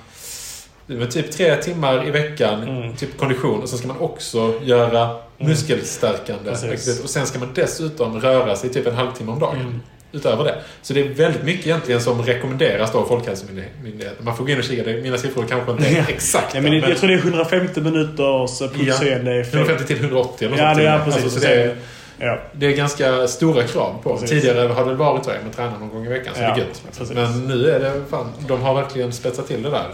[1.11, 2.95] typ tre timmar i veckan, Mm.
[2.95, 3.61] typ kondition.
[3.61, 7.03] Och sen ska man också göra muskelstärkande Precis.
[7.03, 9.59] Och sen ska man dessutom röra sig typ en halvtimme om dagen.
[9.61, 9.79] Mm.
[10.11, 10.55] Utöver det.
[10.81, 14.25] Så det är väldigt mycket egentligen som rekommenderas då av Folkhälsomyndigheten.
[14.25, 14.83] Man får gå in och kika.
[14.89, 16.03] Mina siffror kanske inte är Ja.
[16.07, 16.57] exakta.
[16.57, 19.55] Ja, men jag tror det är 150 minuters pulserande effekt.
[19.55, 21.23] 150 till 180 eller Ja, det är precis.
[21.23, 21.75] Alltså, så det, är,
[22.19, 22.39] Ja.
[22.53, 24.13] det är ganska stora krav på.
[24.13, 24.29] Precis.
[24.29, 26.61] Tidigare har det varit så att man tränar någon gång i veckan, så Ja, det
[26.61, 26.81] är gött.
[26.97, 27.13] precis.
[27.15, 29.87] Men nu är det fan, de har verkligen spetsat till det där.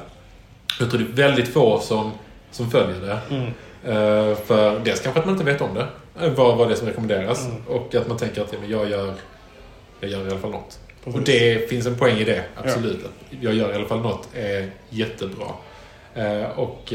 [0.80, 2.12] Jag tror det är väldigt få som,
[2.52, 3.36] som följer det.
[3.36, 3.52] Mm.
[3.86, 5.88] Eh, för dels kanske att man inte vet om det.
[6.26, 7.46] eh, Vad, vad det är som rekommenderas.
[7.46, 7.62] Mm.
[7.68, 9.14] Och att man tänker att ja, men jag, gör,
[10.00, 10.80] jag gör i alla fall något.
[11.04, 11.20] Precis.
[11.20, 13.06] Och det finns en poäng i det, absolut.
[13.06, 13.12] Att
[13.42, 15.46] Jag gör i alla fall något är jättebra.
[16.16, 16.94] Eh, och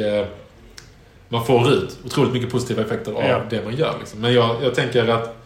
[1.29, 3.41] man får ut otroligt mycket positiva effekter av Ja.
[3.51, 3.95] det man gör.
[3.99, 4.21] Liksom.
[4.21, 5.37] Men jag, jag tänker att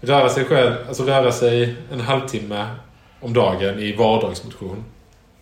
[0.00, 2.66] röra sig själv, alltså röra sig en halvtimme
[3.20, 4.84] om dagen i vardagsmotion.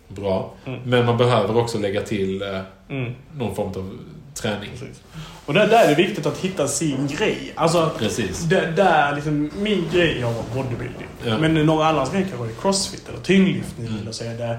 [0.07, 0.53] Bra.
[0.65, 0.79] Mm.
[0.85, 2.41] Men man behöver också lägga till
[2.89, 3.13] Mm.
[3.37, 3.97] någon form av
[4.41, 4.69] träning.
[4.71, 5.01] Precis.
[5.45, 7.51] Och där, där är det viktigt att hitta sin grej.
[7.55, 8.39] Alltså, Precis.
[8.43, 11.07] där, där liksom, min grej har varit bodybuilding.
[11.25, 11.37] Ja.
[11.37, 13.87] Men någon annans grej kanske är crossfit eller tyngdlyftning.
[13.87, 14.01] Mm.
[14.01, 14.57] Eller så är det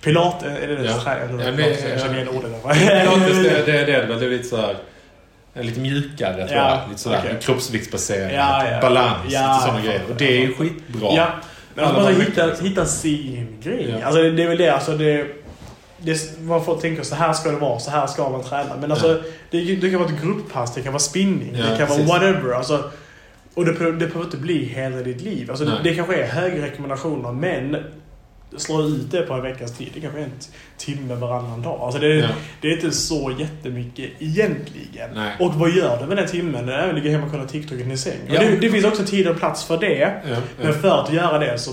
[0.00, 0.42] pilates.
[0.62, 0.80] Är det Ja.
[0.94, 1.00] det?
[1.00, 2.62] Trä, eller Ja, men- pilates, jag känner igen ordet.
[2.62, 4.20] Pilates, det, det, det är väl.
[4.20, 4.76] Det är lite så här,
[5.54, 6.88] lite mjukare tror Ja, jag.
[6.88, 7.36] Lite sådär okej.
[7.40, 8.32] kroppsviktsbaserat.
[8.32, 8.80] Ja, ja.
[8.80, 10.02] Balans, Ja, lite sådana grejer.
[10.10, 11.08] Och det är skitbra.
[11.16, 11.26] Ja.
[11.74, 14.02] Men Alla man hitta, hitta sin grej.
[14.04, 14.68] Alltså, det, det är väl det.
[14.70, 15.26] Alltså, det,
[15.98, 18.76] det, man får tänka så här ska det vara, så här ska man träna.
[18.80, 21.86] Men alltså, det, det kan vara ett grupppass, det kan vara spinning, Ja, det kan
[21.86, 22.08] precis.
[22.08, 22.52] vara whatever.
[22.54, 22.90] Alltså,
[23.54, 25.50] och det, det behöver inte bli hela ditt liv.
[25.50, 27.76] Alltså, det, det kanske är höga rekommendationer, men
[28.56, 29.90] slå ut det på en veckas tid.
[29.94, 30.30] Det kanske är en
[30.78, 31.80] timme varannan dag.
[31.80, 32.28] Alltså det, Ja.
[32.60, 35.10] det är inte så jättemycket egentligen.
[35.14, 35.32] Nej.
[35.40, 36.68] Och vad gör du med den timmen?
[36.68, 38.18] Att ligga hemma och kolla TikTok i din säng.
[38.28, 38.40] Ja.
[38.40, 39.98] Det, det finns också tid och plats för det.
[39.98, 40.36] Ja, ja.
[40.62, 41.70] Men för att göra det så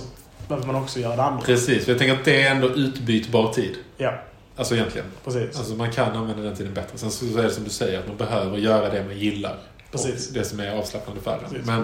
[0.48, 1.42] behöver man också göra det andra.
[1.42, 3.76] Precis, jag tänker att det är ändå utbytbar tid.
[4.04, 4.14] Ja,
[4.56, 5.08] Alltså egentligen.
[5.26, 5.58] precis.
[5.58, 6.97] Alltså man kan använda den tiden bättre.
[6.97, 9.58] Sen så är det som du säger, att man behöver göra det man gillar.
[9.91, 10.28] Precis.
[10.28, 11.62] Och det som är avslappnande för en.
[11.66, 11.82] Men,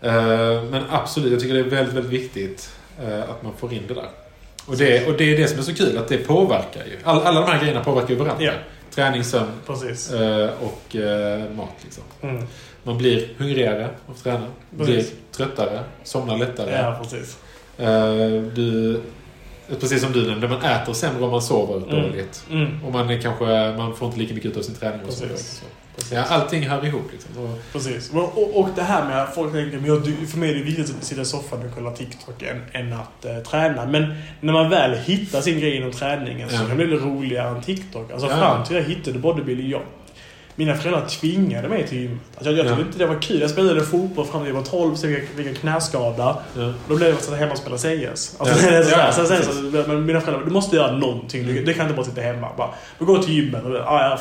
[0.00, 2.70] eh, men absolut, jag tycker det är väldigt, väldigt viktigt
[3.02, 4.08] eh, att man får in det där.
[4.66, 6.98] Och det, och det är det som är så kul, att det påverkar ju.
[7.04, 8.44] All, alla de här grejerna påverkar ju varandra.
[8.44, 8.52] Ja.
[8.90, 10.12] Träning, sömn Precis.
[10.12, 11.74] eh, och eh, mat.
[11.82, 12.02] Liksom.
[12.22, 12.46] Mm.
[12.82, 14.46] Man blir hungrigare av att träna.
[14.70, 16.72] Blir tröttare, somnar lättare.
[16.72, 17.36] Ja, precis.
[17.78, 19.00] Eh, du
[19.80, 22.44] Precis som du nämnde, man äter sämre om man sover dåligt.
[22.50, 22.84] Mm.
[22.84, 25.00] Och man, kanske, man får inte lika mycket ut av sin träning.
[25.06, 25.24] Och så.
[25.26, 25.62] Precis.
[25.96, 26.14] Så.
[26.14, 27.44] Ja, allting hör ihop liksom.
[27.44, 28.10] Och, Precis.
[28.12, 30.62] Och, och, och det här med att folk tänker, men jag, för mig är det
[30.62, 33.86] viktigt att sitta i soffan och kolla TikTok än, än att eh, träna.
[33.86, 36.58] Men när man väl hittar sin grej inom träningen så Ja.
[36.68, 38.12] kan det bli roligare än TikTok.
[38.12, 38.36] Alltså Ja.
[38.36, 39.82] fram till jag hittade bodybuilding, jag,
[40.54, 42.20] mina föräldrar tvingade mig till gymmet.
[42.36, 42.86] Alltså, jag, jag tyckte Ja.
[42.86, 43.40] inte det var kul.
[43.40, 46.36] Jag spelade fotboll fram till jag var 12, sen fick jag- jag knäskada.
[46.56, 46.72] ja.
[46.88, 48.36] Då blev det att sitta hemma och spela CS.
[48.38, 48.82] Alltså, Ja.
[48.90, 49.52] Ja, sen, sen, så,
[49.88, 51.46] men mina föräldrar, du måste göra någonting.
[51.46, 52.48] Du, du kan inte bara sitta hemma.
[52.56, 54.18] Bara, du går till gymmet och ah, jag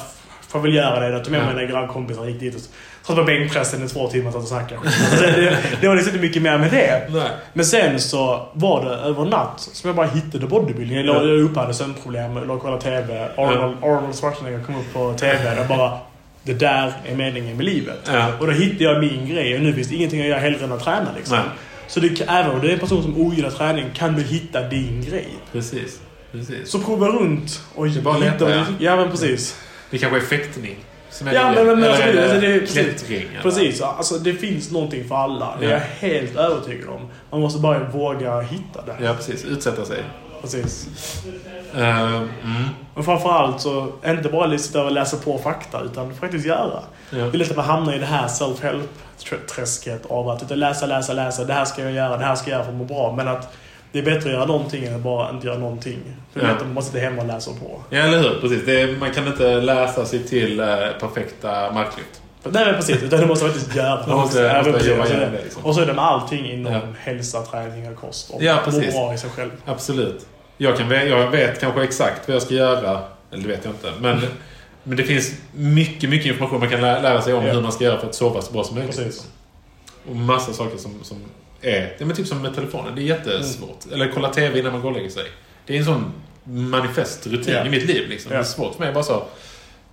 [0.48, 1.10] får väl göra det.
[1.10, 1.54] Jag tog med Ja.
[1.54, 2.62] mina grannkompisar gick dit och
[3.08, 4.82] satt på bänkpressen i två timmar och snackade.
[4.86, 7.08] Alltså, det, det, var liksom inte mycket mer med det.
[7.10, 7.30] Nej.
[7.54, 10.98] Men sen så var det över natt som jag bara hittade bodybuilding.
[10.98, 11.20] Jag Ja.
[11.22, 13.28] låg uppe hade sömnproblem, låg och kollade TV.
[13.38, 15.60] Arnold, Arnold Schwarzenegger kom upp på TV.
[15.62, 15.98] Och bara,
[16.44, 18.00] det där är meningen med livet.
[18.14, 18.28] Ja.
[18.40, 19.56] Och då hittade jag min grej.
[19.56, 21.08] Och nu finns det ingenting jag gör hellre än att träna.
[21.18, 21.38] Liksom.
[21.88, 25.02] Så det, även om du är en person som ogillar träning kan du hitta din
[25.10, 25.28] grej.
[25.52, 26.00] Precis.
[26.32, 26.70] Precis.
[26.70, 28.26] Så prova runt och Det bara hitta...
[28.32, 28.66] leta, ja.
[28.80, 29.56] ja, men precis.
[29.90, 30.76] Det kanske är fäktning.
[31.10, 31.64] Som är Ja, det.
[31.64, 32.74] men- men- alltså, det- det- precis.
[32.74, 33.28] klättring.
[33.32, 33.42] eller?
[33.42, 33.82] Precis.
[33.82, 35.58] Alltså, det finns någonting för alla.
[35.60, 35.76] Det är Ja.
[36.02, 37.10] jag helt övertygad om.
[37.32, 38.96] Man måste bara våga hitta det.
[39.06, 39.46] Ja, precis.
[39.46, 40.04] Utsätta sig.
[40.42, 40.88] Precis.
[41.76, 42.26] Uh, mm.
[42.94, 46.80] Och framförallt så, inte bara sitta och läsa på fakta, utan faktiskt göra.
[47.10, 47.26] Ja.
[47.34, 51.44] Lätt att man hamnar i det här self-help-träsket av att utan läsa, läsa, läsa.
[51.44, 53.14] Det här ska jag göra, det här ska jag göra för att må bra.
[53.18, 53.54] Men att
[53.92, 56.00] det är bättre att göra någonting än att bara inte göra någonting.
[56.34, 56.48] För Ja.
[56.48, 57.82] att man måste sitta hemma och läsa på.
[57.90, 58.40] Ja, eller hur?
[58.42, 58.68] Precis.
[58.68, 60.66] Är, man kan inte läsa sig till eh,
[61.00, 62.22] perfekta marklyft.
[62.44, 65.42] Nej men precis, utan du måste faktiskt göra Man måste- måste Och är igenom det-
[65.44, 65.66] liksom.
[65.66, 66.80] Och så är det med allting inom Ja.
[67.00, 68.30] hälsa, träning och kost.
[68.30, 68.94] Och Ja, precis.
[68.96, 69.52] bra i sig själv.
[69.66, 70.26] Absolut.
[70.64, 73.04] Jag, kan, jag vet kanske exakt vad jag ska göra.
[73.32, 73.92] Eller det vet jag inte.
[74.02, 74.22] Men,
[74.84, 77.54] men det finns mycket, mycket information man kan lä- lära sig om Ja.
[77.54, 78.96] hur man ska göra för att sova så bra som möjligt.
[78.98, 79.28] Precis.
[80.10, 81.18] Och massa saker som, som
[81.62, 81.94] är...
[81.98, 82.96] Det är typ som med telefonen.
[82.96, 83.92] Det är jättesvårt.
[83.94, 85.24] Eller kolla TV innan man går och lägger sig.
[85.66, 87.66] Det är en sån manifest rutin Ja.
[87.66, 88.10] i mitt liv.
[88.10, 88.32] Liksom.
[88.32, 88.38] Ja.
[88.38, 88.94] Det är svårt för mig.
[88.94, 89.24] Bara så...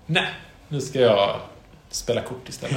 [0.07, 0.27] Nej,
[0.69, 1.37] nu ska jag
[1.91, 2.77] spela kort istället.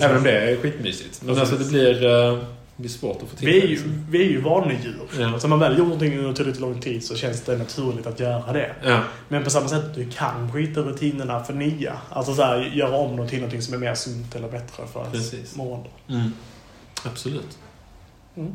[0.00, 1.22] Även om det är skitmysigt.
[1.22, 1.52] Men Precis.
[1.52, 2.38] alltså det blir, eh,
[2.76, 4.06] det blir svårt att få till Vi är ju, liksom.
[4.10, 5.00] vi är ju vanedjur.
[5.18, 5.38] Ja.
[5.38, 8.20] Så om man väl gjort någonting under tillräckligt lång tid så känns det naturligt att
[8.20, 8.74] göra det.
[8.84, 9.00] Ja.
[9.28, 11.98] Men på samma sätt, du kan bryta rutinerna för nya.
[12.10, 15.04] Alltså så här, göra om dem till någonting som är mer sunt eller bättre för
[15.12, 15.34] Precis.
[15.34, 15.88] ens mående.
[16.08, 16.32] Mm.
[17.04, 17.58] Absolut.
[18.36, 18.52] Mm.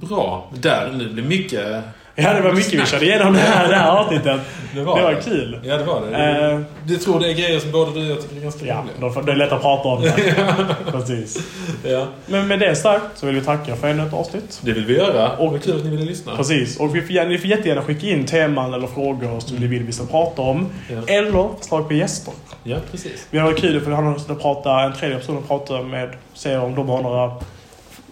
[0.00, 0.46] Bra.
[0.54, 1.82] Där, nu blir mycket...
[2.14, 4.40] Ja, det var mycket vi körde igenom det här, det här avsnittet.
[4.74, 5.60] Det Det var kul.
[5.64, 6.16] Ja, det var det.
[6.52, 8.84] Eh, Du tror det är grejer som både du och jag tycker är ganska Ja,
[9.00, 9.22] roliga.
[9.22, 10.12] det är lätt att prata om det.
[10.92, 11.38] Precis.
[11.84, 12.06] Ja.
[12.26, 14.60] Men med det sagt så vill vi tacka för ännu ett avsnitt.
[14.62, 15.30] Det vill vi göra.
[15.36, 16.36] Och- Och kul att ni ville lyssna.
[16.36, 16.80] Precis.
[16.80, 19.92] Och vi får, ni får jättegärna skicka in teman eller frågor som ni vill vi
[19.92, 20.68] ska prata om.
[20.90, 21.14] Ja.
[21.14, 22.34] Eller förslag på gäster.
[22.64, 23.26] Ja, precis.
[23.30, 26.10] Vi har varit kul för vi har prata, en tredje person att prata med.
[26.34, 27.30] Se om de har några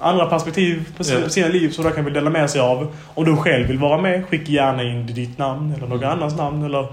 [0.00, 1.28] andra perspektiv på sin- Ja.
[1.28, 2.94] sina liv som de kan vill dela med sig av.
[3.14, 6.10] Om du själv vill vara med, skicka gärna in ditt namn eller någon Mm.
[6.10, 6.64] annans namn.
[6.64, 6.86] Eller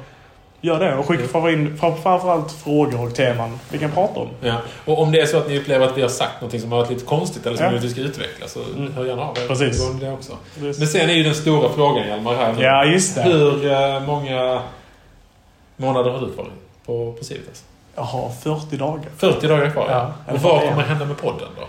[0.61, 0.95] gör det.
[0.95, 1.27] Och skicka Ja.
[1.31, 4.27] framför in, fram- framförallt frågor och teman vi kan prata om.
[4.41, 4.55] Ja.
[4.85, 6.79] Och om det är så att ni upplever att vi har sagt något som har
[6.79, 7.71] varit lite konstigt eller som Ja.
[7.71, 8.93] ni att vi ska utveckla så Mm.
[8.93, 9.47] hör gärna av er.
[9.47, 9.99] Precis.
[9.99, 10.33] Det också.
[10.59, 12.55] Men sen är ju den stora frågan Hjalmar här.
[12.59, 13.21] Ja, just det.
[13.21, 14.61] Hur eh, många
[15.77, 16.47] månader har du kvar
[16.85, 17.63] på, på Civitas?
[17.95, 19.05] Jag har 40 dagar.
[19.17, 19.87] 40 dagar kvar?
[19.89, 20.33] Ja.
[20.33, 21.67] Och vad kommer hända med podden då?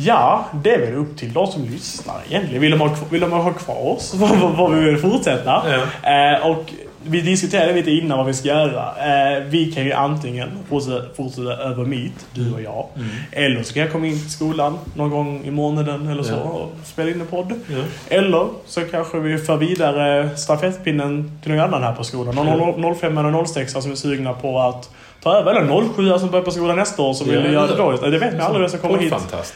[0.00, 2.60] Ja, det är väl upp till de som lyssnar egentligen.
[2.62, 4.14] Vill de ha, vill de ha kvar oss?
[4.56, 5.62] Vad vi vill fortsätta?
[6.02, 6.10] Ja.
[6.10, 6.72] Eh, och
[7.02, 8.84] vi diskuterade lite innan vad vi ska göra.
[9.36, 12.86] Eh, vi kan ju antingen fortsätta, fortsätta över Meet, du och jag.
[12.96, 13.08] Mm.
[13.32, 16.40] Eller så kan jag komma in till skolan någon gång i månaden eller så Ja.
[16.40, 17.52] och spela in en podd.
[17.66, 17.76] Ja.
[18.08, 22.34] Eller så kanske vi för vidare stafettpinnen till någon annan här på skolan.
[22.34, 24.90] Någon 05 eller 06 som är sugna på att
[25.36, 25.54] över.
[25.54, 28.10] Eller 07 som börjar på skolan nästa år som Ja, vill göra det eller- då.
[28.10, 29.14] Det vet man aldrig vem som kommer hit.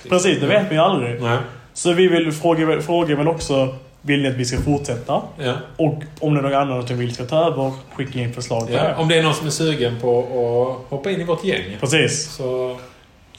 [0.09, 1.23] Precis, det vet man ju aldrig.
[1.23, 1.39] Nej.
[1.75, 3.69] Så vi vill fråga, fråga väl också,
[4.03, 5.23] vill ni att vi ska fortsätta?
[5.39, 5.53] Ja.
[5.77, 8.83] Och om det är någon annan som vill ska ta över, skicka in förslag Ja.
[8.83, 8.95] det.
[8.99, 12.33] Om det är någon som är sugen på att hoppa in i vårt gäng Precis.
[12.33, 12.77] så,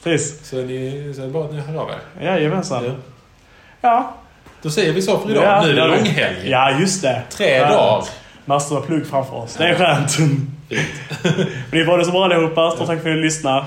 [0.04, 0.50] Precis.
[0.50, 2.26] så, är det, så är det bara att ni hör av er.
[2.26, 2.84] Jajamensan.
[2.86, 2.92] Ja.
[3.82, 4.14] Ja.
[4.62, 5.44] Då säger vi så för idag.
[5.44, 6.50] Ja, nu är det ja, långhelg.
[6.50, 7.22] Ja, just det.
[7.30, 8.04] Tre dagar.
[8.46, 9.56] Massor av plugg framför oss.
[9.56, 10.18] Det är skönt.
[11.70, 12.72] Men det var det så bra allihopa.
[12.72, 13.66] Stort tack för att ni lyssnade.